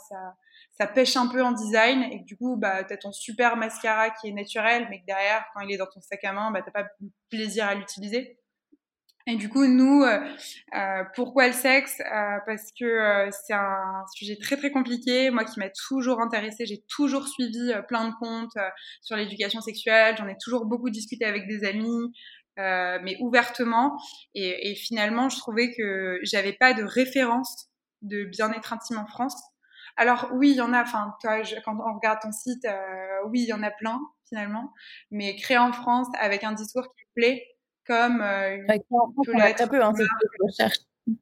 [0.78, 4.10] ça pêche un peu en design et que du coup bah t'as ton super mascara
[4.10, 6.62] qui est naturel mais que derrière quand il est dans ton sac à main bah
[6.62, 6.88] t'as pas
[7.28, 8.36] plaisir à l'utiliser.
[9.26, 10.18] Et du coup, nous, euh,
[10.74, 11.98] euh, pourquoi le sexe?
[12.46, 15.30] Parce que c'est un sujet très très compliqué.
[15.30, 18.56] Moi, qui m'a toujours intéressée, j'ai toujours suivi plein de comptes
[19.02, 20.16] sur l'éducation sexuelle.
[20.16, 22.12] J'en ai toujours beaucoup discuté avec des amis,
[22.56, 23.96] mais ouvertement.
[24.34, 27.69] Et, et, finalement, je trouvais que j'avais pas de référence
[28.02, 29.40] de bien-être intime en France.
[29.96, 30.82] Alors oui, il y en a.
[30.82, 32.66] Enfin, toi, je, quand on regarde ton site,
[33.26, 34.72] oui, il y en a plein finalement.
[35.10, 37.46] Mais créé en France avec un discours qui plaît
[37.86, 39.92] comme euh, un peu, hein,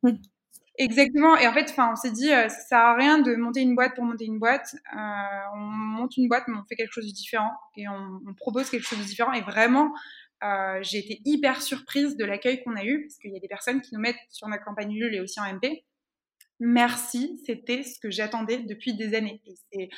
[0.78, 1.36] Exactement.
[1.36, 3.74] Et en fait, enfin, on s'est dit, euh, ça sert à rien de monter une
[3.74, 4.76] boîte pour monter une boîte.
[4.94, 4.98] Euh,
[5.54, 8.70] on monte une boîte, mais on fait quelque chose de différent et on, on propose
[8.70, 9.32] quelque chose de différent.
[9.32, 9.92] Et vraiment,
[10.44, 13.48] euh, j'ai été hyper surprise de l'accueil qu'on a eu parce qu'il y a des
[13.48, 15.84] personnes qui nous mettent sur notre campagne Ulule et aussi en MP.
[16.60, 19.40] Merci, c'était ce que j'attendais depuis des années.
[19.72, 19.88] Et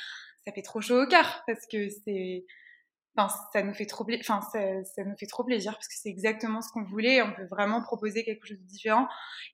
[0.45, 2.45] ça fait trop chaud au cœur parce que c'est
[3.17, 6.07] Enfin, ça nous fait trop enfin ça, ça, nous fait trop plaisir parce que c'est
[6.07, 9.05] exactement ce qu'on voulait on peut vraiment proposer quelque chose de différent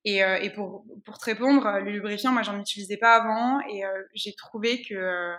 [0.05, 3.83] et, euh, et pour pour te répondre le lubrifiant moi j'en utilisais pas avant et
[3.83, 5.33] euh, j'ai trouvé que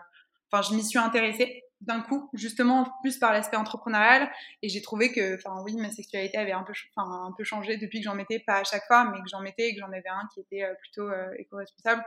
[0.50, 4.30] enfin je m'y suis intéressée d'un coup justement plus par l'aspect entrepreneurial.
[4.62, 8.00] Et j'ai trouvé que enfin oui ma sexualité avait un peu un peu changé depuis
[8.00, 10.08] que j'en mettais pas à chaque fois mais que j'en mettais et que j'en avais
[10.08, 11.08] un qui était euh, plutôt
[11.38, 12.02] éco-responsable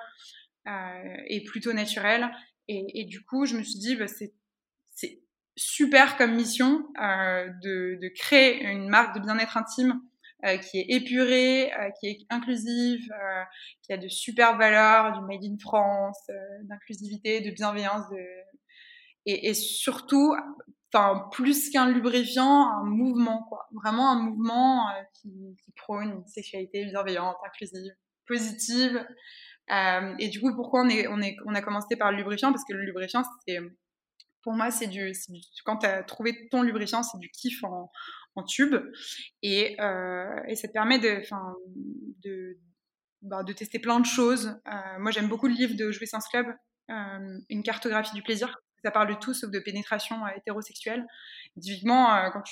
[1.28, 2.30] et plutôt naturel.
[2.68, 4.34] Et, et, du coup je me suis dit bah, c'est
[5.58, 10.02] super comme mission euh, de, de, créer une marque de bien-être intime
[10.72, 13.08] qui est épurée, qui est inclusive,
[13.84, 16.18] qui a de super valeurs, du made in France,
[16.64, 18.18] d'inclusivité, de bienveillance, de...
[19.26, 20.36] Et, surtout,
[20.94, 25.30] enfin plus qu'un lubrifiant, un mouvement quoi, vraiment un mouvement qui,
[25.64, 27.94] qui, prône une sexualité bienveillante, inclusive,
[28.28, 29.06] positive.
[29.72, 32.52] Euh, et du coup, pourquoi on, est, on, est, on a commencé par le lubrifiant?
[32.52, 33.60] Parce que le lubrifiant, c'est
[34.44, 35.12] pour moi, c'est du,
[35.66, 38.76] quand tu as trouvé ton lubrifiant, c'est du kiff en, tube.
[39.44, 41.22] Et, euh, et, ça te permet de,
[42.24, 42.58] de,
[43.22, 44.60] bah, de tester plein de choses.
[44.68, 46.48] Euh, moi, j'aime beaucoup le livre de Jouissance Club,
[46.90, 48.58] euh, Une cartographie du plaisir.
[48.84, 51.06] Ça parle de tout sauf de pénétration euh, hétérosexuelle.
[51.60, 52.44] Typiquement, euh, quand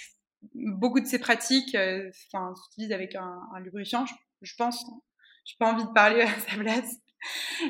[0.53, 1.75] beaucoup de ces pratiques
[2.13, 4.85] s'utilisent avec un, lubrifiant, je, je pense.
[5.45, 6.95] J'ai pas envie de parler à sa place.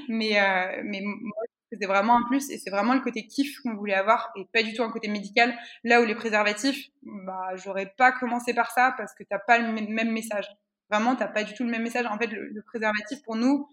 [0.07, 3.75] Mais, euh, mais moi, c'était vraiment un plus et c'est vraiment le côté kiff qu'on
[3.75, 5.57] voulait avoir et pas du tout un côté médical.
[5.83, 9.71] Là où les préservatifs, bah, j'aurais pas commencé par ça parce que t'as pas le
[9.71, 10.49] même message.
[10.89, 12.05] Vraiment, t'as pas du tout le même message.
[12.07, 13.67] En fait, le, préservatif pour nous,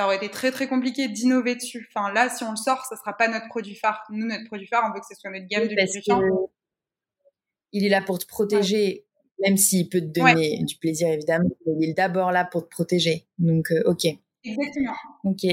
[0.00, 1.86] ça aurait été très très compliqué d'innover dessus.
[1.94, 4.02] Enfin, là, si on le sort, ça sera pas notre produit phare.
[4.10, 6.22] Nous, notre produit phare, on veut que ce soit notre gamme de lubrifiants.
[7.72, 9.04] Il est là pour te protéger,
[9.42, 11.50] même s'il peut te donner du plaisir, évidemment.
[11.66, 13.26] Il est d'abord là pour te protéger.
[13.36, 14.06] Donc, euh, ok.
[14.42, 14.94] Exactement.
[15.24, 15.44] Ok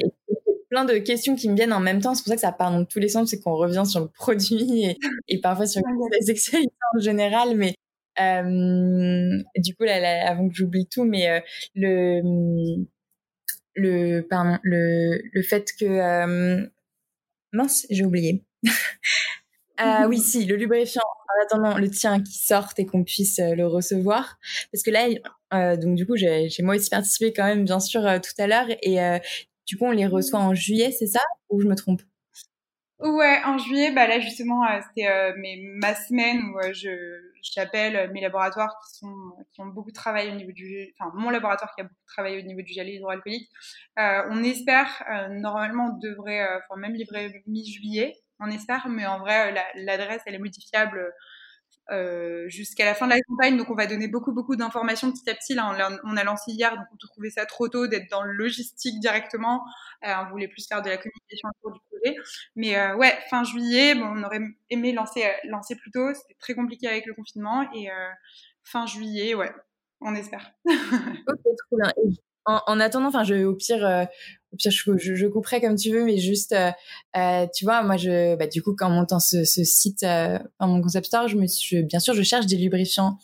[0.70, 2.14] plein de questions qui me viennent en même temps.
[2.14, 4.10] C'est pour ça que ça part dans tous les sens, c'est qu'on revient sur le
[4.10, 4.98] produit et,
[5.30, 7.56] et parfois sur la sexualité en général.
[7.56, 7.74] Mais
[8.20, 11.40] euh, du coup, là, avant que j'oublie tout, mais euh,
[11.74, 12.86] le
[13.78, 16.66] le pardon, le le fait que euh,
[17.54, 18.44] mince, j'ai oublié.
[19.80, 23.54] Ah oui, si, le lubrifiant, en attendant le tien qui sorte et qu'on puisse euh,
[23.54, 24.40] le recevoir.
[24.72, 25.08] Parce que là,
[25.54, 28.66] euh, donc du coup, j'ai moi aussi participé quand même, bien sûr, tout à l'heure.
[28.82, 28.98] Et
[29.68, 31.22] du coup, on les reçoit en juillet, c'est ça?
[31.50, 32.02] Ou je me trompe?
[33.00, 35.34] Ouais, en juillet, bah là justement, euh, c'était euh,
[35.80, 36.90] ma semaine où euh, je
[37.44, 39.16] j'appelle mes laboratoires qui sont
[39.54, 42.12] qui ont beaucoup de travail au niveau du, enfin mon laboratoire qui a beaucoup de
[42.12, 43.50] travail au niveau du gel hydroalcoolique.
[44.00, 49.54] Euh, on espère, normalement, on devrait, enfin même livrer mi-juillet, on espère, mais en vrai,
[49.76, 51.14] l'adresse elle est modifiable
[51.92, 53.58] euh, jusqu'à la fin de la campagne.
[53.58, 55.54] Donc, on va donner beaucoup, beaucoup d'informations petit à petit.
[55.54, 59.00] Là, on a, lancé hier, donc on trouvait ça trop tôt d'être dans le logistique
[59.00, 59.64] directement.
[60.06, 62.18] Euh, on voulait plus faire de la communication autour du projet.
[62.56, 66.14] Mais euh, ouais, fin juillet, bon, on aurait aimé lancer, euh, lancer plus tôt.
[66.14, 67.64] C'était très compliqué avec le confinement.
[67.74, 67.90] Et
[68.64, 69.52] fin juillet, ouais,
[70.02, 70.52] on espère.
[70.66, 71.94] ok, trop bien.
[72.48, 74.08] En, en, attendant, enfin, je, au pire,
[74.58, 76.72] je, je, je, couperai comme tu veux, mais juste, euh,
[77.16, 80.68] euh, tu vois, moi, je, bah, du coup, quand montant ce, ce site euh, en
[80.68, 83.18] mon concept store, je me suis, bien sûr, je cherche des lubrifiants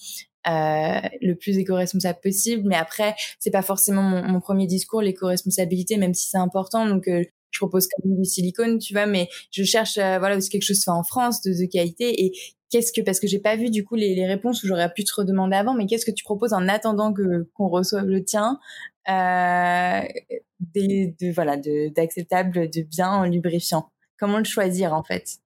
[0.48, 6.14] euh, le plus éco-responsable possible, mais après, c'est pas forcément mon, premier discours, l'éco-responsabilité, même
[6.14, 6.86] si c'est important.
[6.86, 10.36] Donc, euh, je propose quand même du silicone, tu vois, mais je cherche, euh, voilà,
[10.36, 12.32] aussi quelque chose soit en France de, qualité et
[12.70, 15.04] qu'est-ce que parce que j'ai pas vu du coup les, les réponses où j'aurais pu
[15.04, 18.60] te redemander avant mais qu'est-ce que tu proposes en attendant que qu'on reçoive le tien
[18.93, 23.92] euh, des, de voilà d'acceptable de, de, bien en lubrifiant.
[24.20, 25.40] Comment le choisir en fait?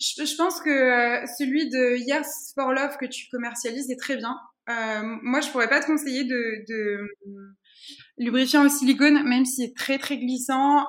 [0.00, 4.16] Je, je pense que euh, celui de Yes for Love que tu commercialises est très
[4.16, 4.36] bien.
[4.68, 7.08] Euh, moi je pourrais pas te conseiller de,
[8.16, 10.80] lubrifiant au silicone même s'il est très très glissant.
[10.80, 10.82] Euh,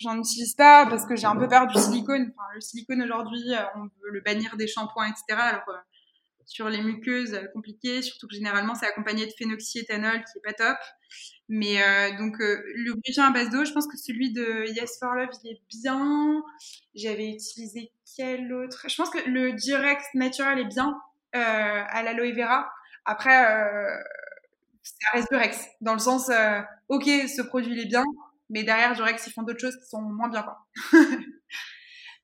[0.00, 2.32] j'en utilise pas parce que j'ai un peu peur du silicone.
[2.54, 5.78] Le silicone aujourd'hui euh, on veut le bannir des shampoings etc alors euh,
[6.50, 10.52] sur les muqueuses euh, compliquées, surtout que généralement c'est accompagné de phénoxyéthanol qui est pas
[10.52, 10.76] top.
[11.48, 14.98] Mais euh, donc euh, le lubrifiant à base d'eau, je pense que celui de Yes
[14.98, 16.42] for Love il est bien.
[16.94, 18.86] J'avais utilisé quel autre?
[18.88, 21.00] Je pense que le Direct Natural est bien
[21.36, 22.68] euh, à l'aloe vera.
[23.04, 23.30] Après,
[24.82, 26.30] ça reste Durex dans le sens,
[26.88, 28.04] ok, ce produit il est bien,
[28.50, 30.66] mais derrière Durex ils font d'autres choses qui sont moins bien quoi.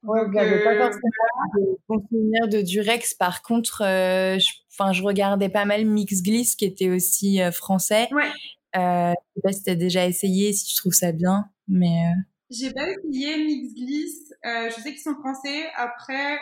[0.07, 3.14] Ouais, Donc, euh, pas forcément de de Durex.
[3.14, 7.50] Par contre, euh, je, enfin, je regardais pas mal Mix Gliss, qui était aussi euh,
[7.50, 8.09] français.
[8.12, 8.30] Ouais.
[8.76, 11.86] Euh, je sais pas si t'as déjà essayé, si tu trouves ça bien, mais.
[12.07, 12.20] Euh...
[12.50, 14.32] J'ai pas essayé Mix Gliss.
[14.44, 15.66] Euh, je sais qu'ils sont français.
[15.76, 16.38] Après,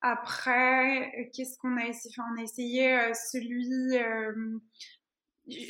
[0.00, 2.14] après, qu'est-ce qu'on a essayé?
[2.16, 3.68] Enfin, on a essayé celui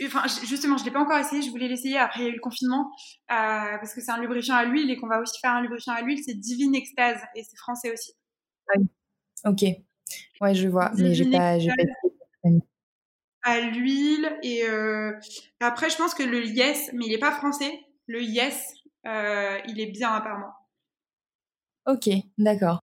[0.05, 2.35] enfin justement je l'ai pas encore essayé je voulais l'essayer après il y a eu
[2.35, 2.93] le confinement
[3.31, 5.95] euh, parce que c'est un lubrifiant à l'huile et qu'on va aussi faire un lubrifiant
[5.95, 8.13] à l'huile c'est Divine Extase et c'est français aussi.
[8.75, 8.87] Oui.
[9.45, 9.65] ok.
[10.41, 12.51] Ouais je vois Divine mais j'ai pas j'ai pas
[13.43, 15.13] à l'huile et euh,
[15.61, 17.81] après je pense que le Yes mais il est pas français.
[18.07, 18.75] Le Yes
[19.07, 20.53] euh, il est bien apparemment.
[21.87, 22.81] Ok d'accord.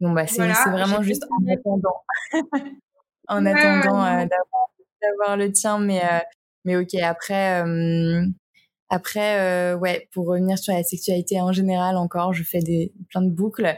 [0.00, 2.04] Bon bah c'est voilà, vraiment juste en attendant.
[3.28, 4.70] En ouais, attendant d'avoir
[5.10, 6.18] d'avoir le tien, mais euh,
[6.64, 6.94] mais ok.
[6.96, 8.24] Après, euh,
[8.88, 13.22] après, euh, ouais, pour revenir sur la sexualité en général, encore, je fais des plein
[13.22, 13.76] de boucles.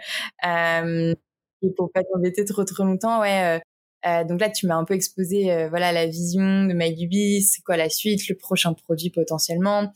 [1.63, 3.61] Et pour pas t'embêter trop trop longtemps, ouais.
[4.07, 7.77] Euh, donc là, tu m'as un peu exposé voilà la vision de MyGubi, c'est quoi
[7.77, 9.93] la suite, le prochain produit potentiellement.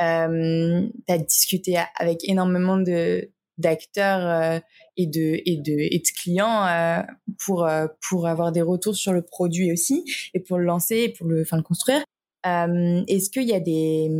[0.00, 4.60] Euh, tu as discuté avec énormément de d'acteurs euh,
[4.96, 7.02] et de et de et de clients euh,
[7.44, 7.68] pour
[8.08, 10.04] pour avoir des retours sur le produit aussi
[10.34, 12.02] et pour le lancer et pour le enfin le construire.
[12.44, 14.10] est-ce qu'il y a des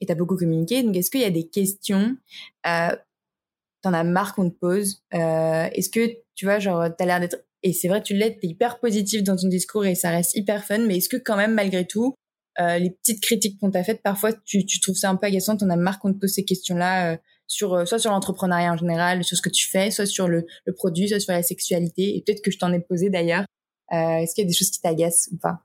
[0.00, 2.16] et t'as beaucoup communiqué donc est-ce qu'il y a des questions
[2.62, 7.72] t'en as marre qu'on te pose Est-ce que tu vois genre t'as l'air d'être et
[7.72, 10.78] c'est vrai, tu l'es, t'es hyper positif dans ton discours et ça reste hyper fun.
[10.80, 12.14] Mais est-ce que quand même, malgré tout,
[12.60, 15.56] euh, les petites critiques qu'on t'a faites, parfois, tu, tu trouves ça un peu agaçant,
[15.56, 17.16] t'en as marre qu'on te pose ces questions-là, euh,
[17.46, 20.46] sur euh, soit sur l'entrepreneuriat en général, sur ce que tu fais, soit sur le,
[20.64, 22.16] le produit, soit sur la sexualité.
[22.16, 23.44] Et peut-être que je t'en ai posé d'ailleurs.
[23.92, 25.60] Euh, est-ce qu'il y a des choses qui t'agacent ou pas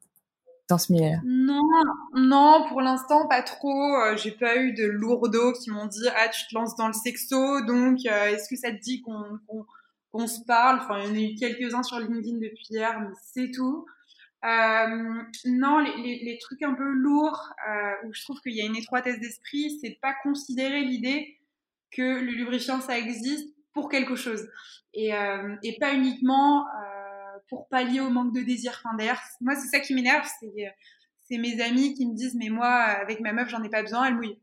[0.68, 1.22] dans ce milieu-là?
[1.26, 1.62] Non,
[2.16, 3.96] non, pour l'instant pas trop.
[4.18, 7.62] J'ai pas eu de lourdeaux qui m'ont dit ah tu te lances dans le sexo,
[7.66, 9.40] donc est-ce que ça te dit qu'on
[10.12, 10.80] qu'on se parle?
[10.82, 13.86] Enfin, il y en a eu quelques-uns sur LinkedIn depuis hier, mais c'est tout.
[14.46, 18.66] Euh, non, les, les, trucs un peu lourds euh, où je trouve qu'il y a
[18.66, 21.39] une étroitesse d'esprit, c'est pas considérer l'idée
[21.92, 24.48] que le lubrifiant ça existe pour quelque chose
[24.94, 28.74] et, euh, et pas uniquement euh, pour pallier au manque de désir.
[28.84, 30.74] Enfin, d'ailleurs, moi c'est ça qui m'énerve, c'est
[31.22, 34.06] c'est mes amis qui me disent mais moi avec ma meuf j'en ai pas besoin,
[34.06, 34.40] elle mouille.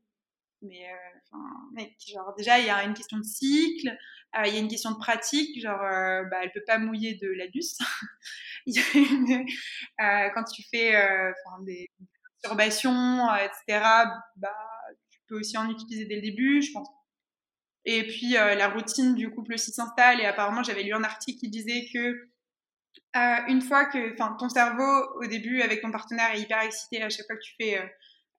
[0.63, 1.37] Mais euh,
[1.73, 3.97] mec, genre déjà il y a une question de cycle,
[4.39, 7.15] euh, il y a une question de pratique, genre, euh, bah, elle peut pas mouiller
[7.15, 7.79] de l'anus.
[8.69, 11.33] euh, quand tu fais euh,
[11.65, 11.89] des
[12.43, 13.81] perturbations, etc.,
[14.37, 14.53] bah,
[15.11, 16.89] tu peux aussi en utiliser dès le début, je pense.
[17.87, 20.20] Et puis la routine du couple aussi s'installe.
[20.20, 22.28] Et apparemment, j'avais lu un article qui disait que
[23.49, 27.09] une fois que, enfin, ton cerveau au début avec ton partenaire est hyper excité à
[27.09, 27.80] chaque fois que tu fais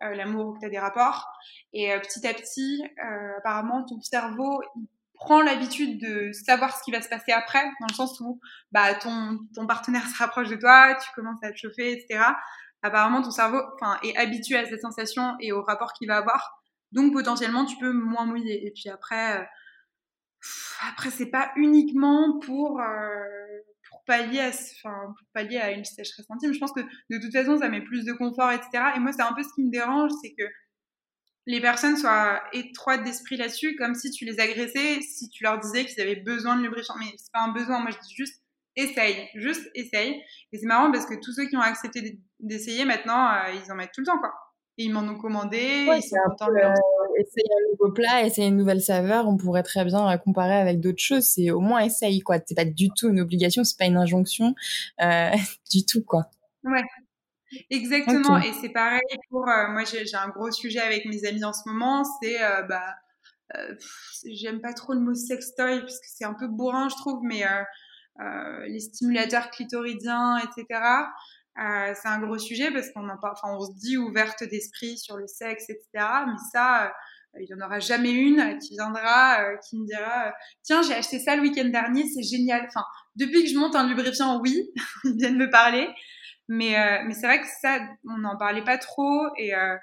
[0.01, 1.25] l'amour ou que tu as des rapports.
[1.73, 2.83] Et petit à petit,
[3.37, 4.61] apparemment, ton cerveau
[5.17, 8.39] prends l'habitude de savoir ce qui va se passer après, dans le sens où
[8.71, 12.23] bah, ton, ton partenaire se rapproche de toi, tu commences à te chauffer, etc.
[12.83, 16.56] Apparemment, ton cerveau enfin, est habitué à cette sensation et au rapport qu'il va avoir.
[16.91, 18.65] Donc, potentiellement, tu peux moins mouiller.
[18.65, 19.43] Et puis après, euh,
[20.87, 23.59] après c'est pas uniquement pour, euh,
[23.89, 26.53] pour, pallier à, enfin, pour pallier à une sécheresse intime.
[26.53, 28.69] Je pense que de toute façon, ça met plus de confort, etc.
[28.95, 30.43] Et moi, c'est un peu ce qui me dérange, c'est que
[31.45, 35.85] les personnes soient étroites d'esprit là-dessus, comme si tu les agressais, si tu leur disais
[35.85, 36.95] qu'ils avaient besoin de lubrifiant.
[36.99, 38.41] Mais c'est pas un besoin, moi je dis juste
[38.75, 40.21] essaye, juste essaye.
[40.51, 43.75] Et c'est marrant parce que tous ceux qui ont accepté d'essayer maintenant, euh, ils en
[43.75, 44.33] mettent tout le temps, quoi.
[44.79, 46.73] Et ils m'en ont commandé, contents de euh,
[47.17, 51.01] Essayer un nouveau plat, essayer une nouvelle saveur, on pourrait très bien comparer avec d'autres
[51.01, 51.23] choses.
[51.23, 52.37] C'est au moins essaye, quoi.
[52.45, 54.53] C'est pas du tout une obligation, c'est pas une injonction,
[55.01, 55.31] euh,
[55.71, 56.29] du tout, quoi.
[56.63, 56.83] Ouais,
[57.71, 59.83] Exactement, et c'est pareil pour euh, moi.
[59.83, 62.37] J'ai un gros sujet avec mes amis en ce moment, c'est
[62.69, 62.95] bah
[64.25, 67.43] j'aime pas trop le mot sextoy parce que c'est un peu bourrin, je trouve, mais
[68.67, 70.81] les stimulateurs clitoridiens, etc.
[71.57, 75.27] c'est un gros sujet parce qu'on en enfin on se dit ouverte d'esprit sur le
[75.27, 75.85] sexe, etc.
[76.27, 76.93] Mais ça,
[77.39, 80.33] il n'y en aura jamais une qui viendra, qui me dira
[80.63, 82.65] tiens j'ai acheté ça le week-end dernier, c'est génial.
[82.67, 82.83] Enfin
[83.17, 84.69] depuis que je monte un lubrifiant, oui,
[85.03, 85.89] ils viennent me parler.
[86.47, 89.75] Mais, euh, mais c'est vrai que ça, on n'en parlait pas trop et, euh,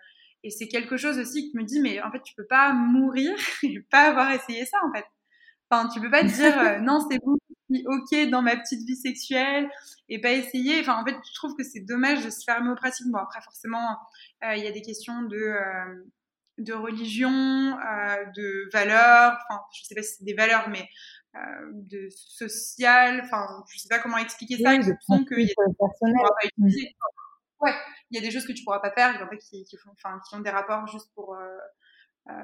[0.42, 3.32] et c'est quelque chose aussi qui me dit, mais en fait, tu peux pas mourir
[3.62, 5.04] et pas avoir essayé ça, en fait.
[5.70, 7.36] Enfin, tu peux pas te dire, euh, non, c'est bon,
[7.70, 9.68] suis ok dans ma petite vie sexuelle
[10.08, 10.80] et pas essayer.
[10.80, 13.06] Enfin, en fait, je trouve que c'est dommage de se fermer aux pratiques.
[13.10, 13.98] Bon, après, forcément,
[14.42, 15.56] il y a des questions de
[16.58, 20.88] de religion, euh, de valeurs, enfin, je sais pas si c'est des valeurs, mais
[21.34, 25.54] euh, de social, enfin, je sais pas comment expliquer ça, qui font que y a
[26.58, 26.94] des
[27.60, 27.74] Ouais,
[28.10, 29.64] il y a des choses que tu pourras pas faire, il y en a qui,
[29.64, 31.58] qui, font, enfin, qui ont des rapports juste pour, euh, euh,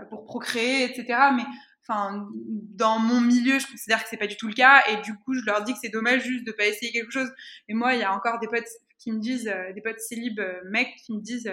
[0.09, 1.31] pour procréer, etc.
[1.35, 1.45] Mais
[1.87, 5.14] enfin, dans mon milieu, je considère que c'est pas du tout le cas, et du
[5.14, 7.31] coup, je leur dis que c'est dommage juste de pas essayer quelque chose.
[7.68, 8.68] Et moi, il y a encore des potes
[8.99, 11.51] qui me disent, des potes célib mecs qui me disent,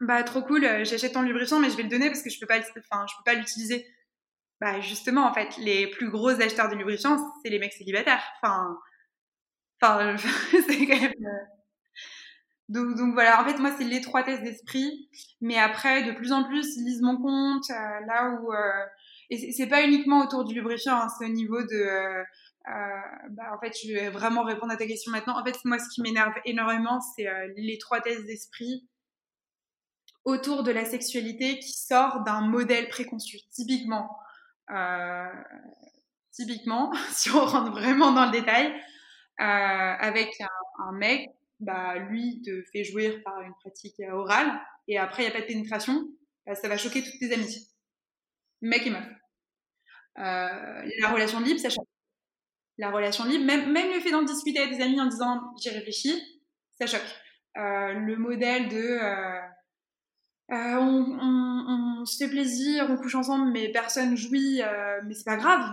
[0.00, 2.46] bah trop cool, j'achète ton lubrifiant, mais je vais le donner parce que je peux
[2.46, 3.86] pas, enfin, je peux pas l'utiliser.
[4.60, 8.22] Bah justement, en fait, les plus gros acheteurs de lubrifiants, c'est les mecs célibataires.
[8.42, 8.78] Enfin,
[9.80, 10.16] enfin,
[10.68, 11.14] c'est quand même.
[12.70, 15.08] Euh, donc, donc, voilà, en fait, moi, c'est l'étroitesse d'esprit.
[15.40, 18.52] Mais après, de plus en plus, ils lisent mon compte, euh, là où...
[18.52, 18.86] Euh...
[19.32, 21.76] Et c'est pas uniquement autour du lubrifiant, hein, c'est au niveau de...
[21.76, 22.22] Euh,
[23.30, 25.38] bah, en fait, je vais vraiment répondre à ta question maintenant.
[25.38, 28.88] En fait, moi, ce qui m'énerve énormément, c'est l'étroitesse d'esprit
[30.24, 33.38] autour de la sexualité qui sort d'un modèle préconçu.
[33.52, 34.18] Typiquement,
[34.70, 35.28] euh,
[36.32, 38.66] typiquement, si on rentre vraiment dans le détail,
[39.40, 40.30] euh, avec
[40.78, 41.30] un, mec,
[41.60, 45.42] bah, lui te fait jouir par une pratique orale, et après il n'y a pas
[45.42, 46.06] de pénétration,
[46.46, 47.68] bah, ça va choquer toutes tes amies.
[48.62, 49.06] Mec et meuf.
[50.18, 51.86] Euh, la relation libre, ça choque.
[52.78, 53.44] la relation libre.
[53.44, 56.20] Même, le fait d'en discuter avec des amis en disant j'y réfléchis,
[56.78, 57.00] ça choque.
[57.56, 59.40] Euh, le modèle de euh,
[60.52, 65.24] euh, on, on, se fait plaisir, on couche ensemble, mais personne jouit, euh, mais c'est
[65.24, 65.72] pas grave.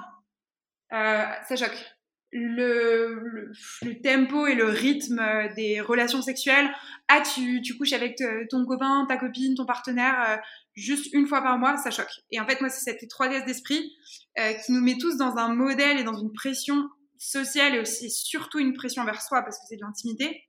[0.94, 1.97] Euh, ça choque.
[2.34, 3.52] Le, le,
[3.84, 5.22] le, tempo et le rythme
[5.56, 6.70] des relations sexuelles.
[7.08, 10.42] Ah, tu, tu couches avec ton copain, ta copine, ton partenaire
[10.76, 12.12] juste une fois par mois, ça choque.
[12.32, 13.94] Et en fait, moi, c'est cette étroitesse d'esprit
[14.36, 18.60] qui nous met tous dans un modèle et dans une pression sociale et aussi surtout
[18.60, 20.44] une pression vers soi parce que c'est de l'intimité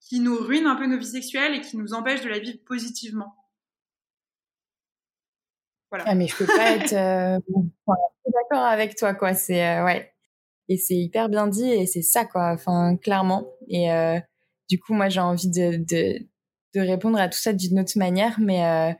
[0.00, 2.58] qui nous ruine un peu nos vies sexuelles et qui nous empêche de la vivre
[2.66, 3.34] positivement.
[5.90, 6.04] Voilà.
[6.06, 7.38] Ah, mais je peux pas être euh,
[8.26, 9.34] d'accord avec toi, quoi.
[9.34, 10.12] C'est euh, ouais,
[10.68, 12.52] et c'est hyper bien dit et c'est ça, quoi.
[12.52, 13.46] Enfin, clairement.
[13.68, 14.18] Et euh,
[14.68, 18.64] du coup, moi, j'ai envie de, de, répondre à tout ça d'une autre manière, mais
[18.64, 18.94] euh,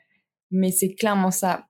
[0.50, 1.66] mais c'est clairement ça.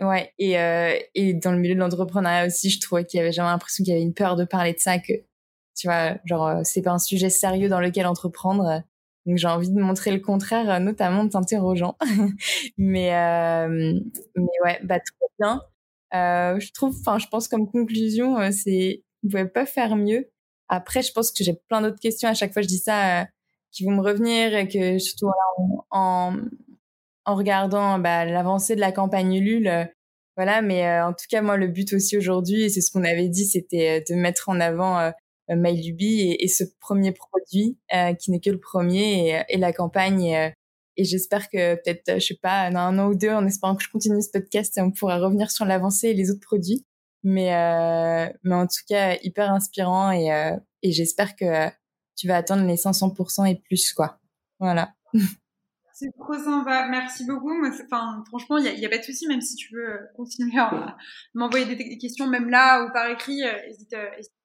[0.00, 0.32] Ouais.
[0.38, 3.48] Et euh, et dans le milieu de l'entrepreneuriat aussi, je trouvais qu'il y avait, j'avais
[3.48, 5.12] l'impression qu'il y avait une peur de parler de ça, que
[5.76, 8.82] tu vois, genre c'est pas un sujet sérieux dans lequel entreprendre.
[9.26, 11.96] Donc j'ai envie de montrer le contraire, notamment de t'interrogeant.
[12.78, 13.10] mais
[13.68, 15.62] mais ouais, bah tout bien.
[16.14, 20.30] Euh, je trouve, enfin je pense comme conclusion, c'est vous pouvez pas faire mieux.
[20.68, 23.26] Après, je pense que j'ai plein d'autres questions à chaque fois je dis ça
[23.72, 25.30] qui vont me revenir et que surtout
[25.90, 26.36] en,
[27.24, 29.88] en, regardant bah, l'avancée de la campagne Ulule.
[30.36, 33.46] voilà, mais en tout cas moi le but aussi aujourd'hui c'est ce qu'on avait dit,
[33.46, 38.40] c'était de mettre en avant euh, MyLuby et, et, ce premier produit euh, qui n'est
[38.40, 40.22] que le premier et, et la campagne.
[40.22, 40.50] Et, euh,
[40.96, 43.82] et j'espère que peut-être, je sais pas, dans un an ou deux, en espérant que
[43.82, 46.84] je continue ce podcast, on pourra revenir sur l'avancée et les autres produits.
[47.24, 51.68] Mais, euh, mais en tout cas, hyper inspirant et, euh, et j'espère que
[52.16, 54.18] tu vas atteindre les 500% et plus, quoi.
[54.58, 54.92] Voilà.
[55.94, 57.54] C'est trop sympa, merci beaucoup.
[57.54, 60.58] Moi, enfin, franchement, il n'y a, a, pas de souci, même si tu veux continuer
[60.58, 60.96] à
[61.34, 63.94] m'envoyer des, questions, même là ou par écrit, n'hésite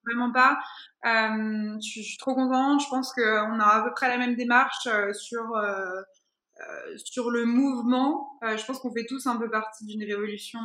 [0.06, 0.60] vraiment pas.
[1.06, 2.82] Euh, je, suis trop contente.
[2.82, 5.56] Je pense qu'on a à peu près la même démarche euh, sur
[6.60, 8.40] euh, euh, sur le mouvement.
[8.44, 10.60] Euh, je pense qu'on fait tous un peu partie d'une révolution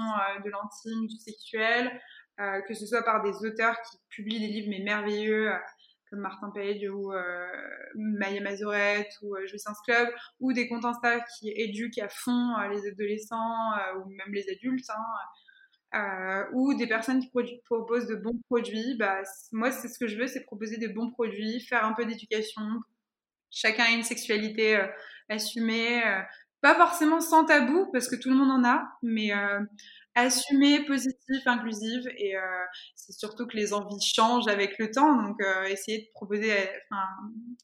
[0.44, 1.90] de l'intime, du sexuel,
[2.66, 5.52] que ce soit par des auteurs qui publient des livres mais merveilleux
[6.12, 7.46] comme Martin Page ou euh,
[7.94, 10.08] Maya Mazoret ou euh, Jouissance Club,
[10.40, 14.90] ou des comptes Insta qui éduquent à fond euh, les adolescents ou même les adultes.
[14.90, 15.04] Hein,
[15.94, 17.30] euh, ou des personnes qui
[17.64, 18.96] proposent de bons produits.
[18.98, 19.22] Bah,
[19.52, 22.62] moi, c'est ce que je veux, c'est proposer des bons produits, faire un peu d'éducation.
[23.50, 24.82] Chacun a une sexualité
[25.28, 26.20] assumée, euh,
[26.60, 29.60] pas forcément sans tabou, parce que tout le monde en a, mais euh,
[30.14, 32.02] assumée, positive, inclusive.
[32.18, 32.40] Et euh,
[32.94, 35.22] c'est surtout que les envies changent avec le temps.
[35.22, 36.52] Donc, essayer de proposer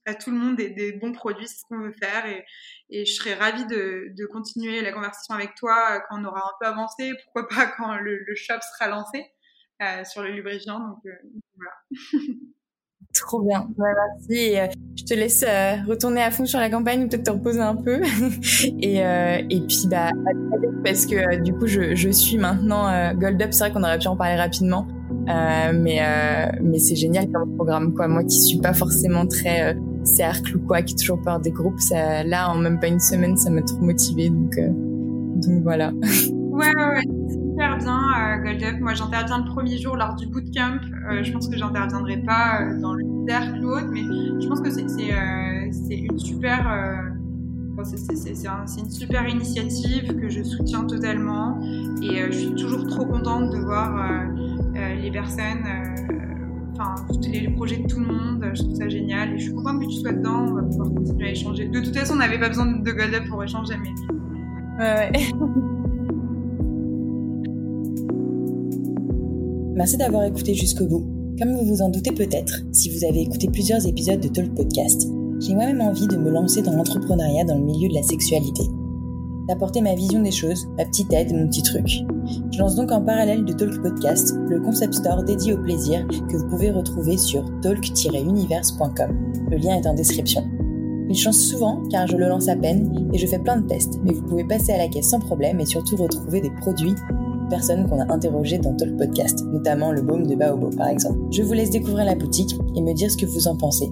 [0.07, 2.27] à, tout le monde des, bons produits, c'est ce qu'on veut faire.
[2.91, 6.67] Et, je serais ravie de, continuer la conversation avec toi quand on aura un peu
[6.67, 7.13] avancé.
[7.25, 9.25] Pourquoi pas quand le, le shop sera lancé
[10.05, 10.81] sur le lubrifiant.
[10.81, 10.99] Donc,
[11.55, 11.73] voilà.
[13.15, 14.43] Trop bien, ouais, merci.
[14.43, 17.31] Et, euh, je te laisse euh, retourner à fond sur la campagne ou peut-être te
[17.31, 18.01] reposer un peu.
[18.81, 20.11] et, euh, et puis, bah,
[20.85, 23.49] parce que euh, du coup, je, je suis maintenant euh, Gold Up.
[23.53, 24.87] C'est vrai qu'on aurait pu en parler rapidement,
[25.27, 26.01] mais
[26.63, 28.09] mais c'est génial comme programme, quoi.
[28.09, 31.81] Moi qui suis pas forcément très cercle ou quoi, qui ai toujours peur des groupes,
[31.81, 34.31] ça, là, en même pas une semaine, ça m'a trop motivée.
[34.31, 34.59] Donc,
[35.37, 35.93] donc voilà.
[36.51, 38.81] Ouais, ouais super bien, euh, Gold Up.
[38.81, 40.79] Moi, j'interviens le premier jour lors du bootcamp.
[41.11, 44.61] Euh, je pense que j'interviendrai pas euh, dans le cercle ou autre, mais je pense
[44.61, 47.11] que c'est une super,
[47.83, 51.61] c'est un, une super initiative que je soutiens totalement.
[52.01, 54.07] Et je suis toujours trop contente de voir
[55.03, 55.65] les personnes,
[56.75, 58.51] enfin les projets de tout le monde.
[58.55, 60.47] Je trouve ça génial et je suis contente que tu sois dedans.
[60.49, 61.67] On va pouvoir continuer à échanger.
[61.67, 65.11] De toute façon, on n'avait pas besoin de Gold Up pour échanger, mais ouais.
[65.13, 65.69] ouais.
[69.79, 71.07] Merci d'avoir écouté jusqu'au bout.
[71.39, 75.07] Comme vous vous en doutez peut-être, si vous avez écouté plusieurs épisodes de Talk Podcast,
[75.39, 78.65] j'ai moi-même envie de me lancer dans l'entrepreneuriat dans le milieu de la sexualité.
[79.47, 81.87] D'apporter ma vision des choses, ma petite aide, mon petit truc.
[82.51, 86.37] Je lance donc en parallèle de Talk Podcast le concept store dédié au plaisir que
[86.37, 89.17] vous pouvez retrouver sur talk-univers.com.
[89.49, 90.43] Le lien est en description.
[91.09, 94.01] Il change souvent car je le lance à peine et je fais plein de tests,
[94.03, 96.97] mais vous pouvez passer à la caisse sans problème et surtout retrouver des produits
[97.49, 101.19] personnes qu'on a interrogées dans Talk Podcast, notamment le baume de Baobo par exemple.
[101.31, 103.91] Je vous laisse découvrir la boutique et me dire ce que vous en pensez.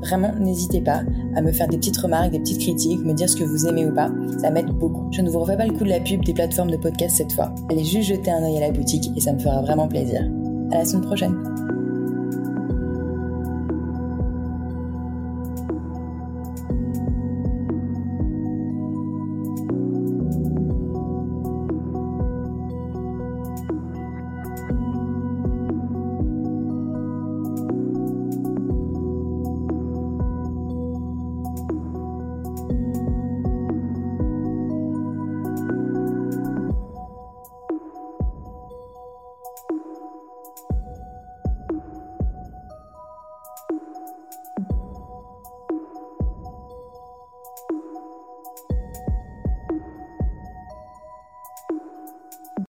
[0.00, 1.02] Vraiment, n'hésitez pas
[1.34, 3.86] à me faire des petites remarques, des petites critiques, me dire ce que vous aimez
[3.86, 4.10] ou pas.
[4.40, 5.08] Ça m'aide beaucoup.
[5.10, 7.32] Je ne vous refais pas le coup de la pub des plateformes de podcast cette
[7.32, 7.52] fois.
[7.70, 10.20] Allez juste jeter un œil à la boutique et ça me fera vraiment plaisir.
[10.70, 11.57] À la semaine prochaine.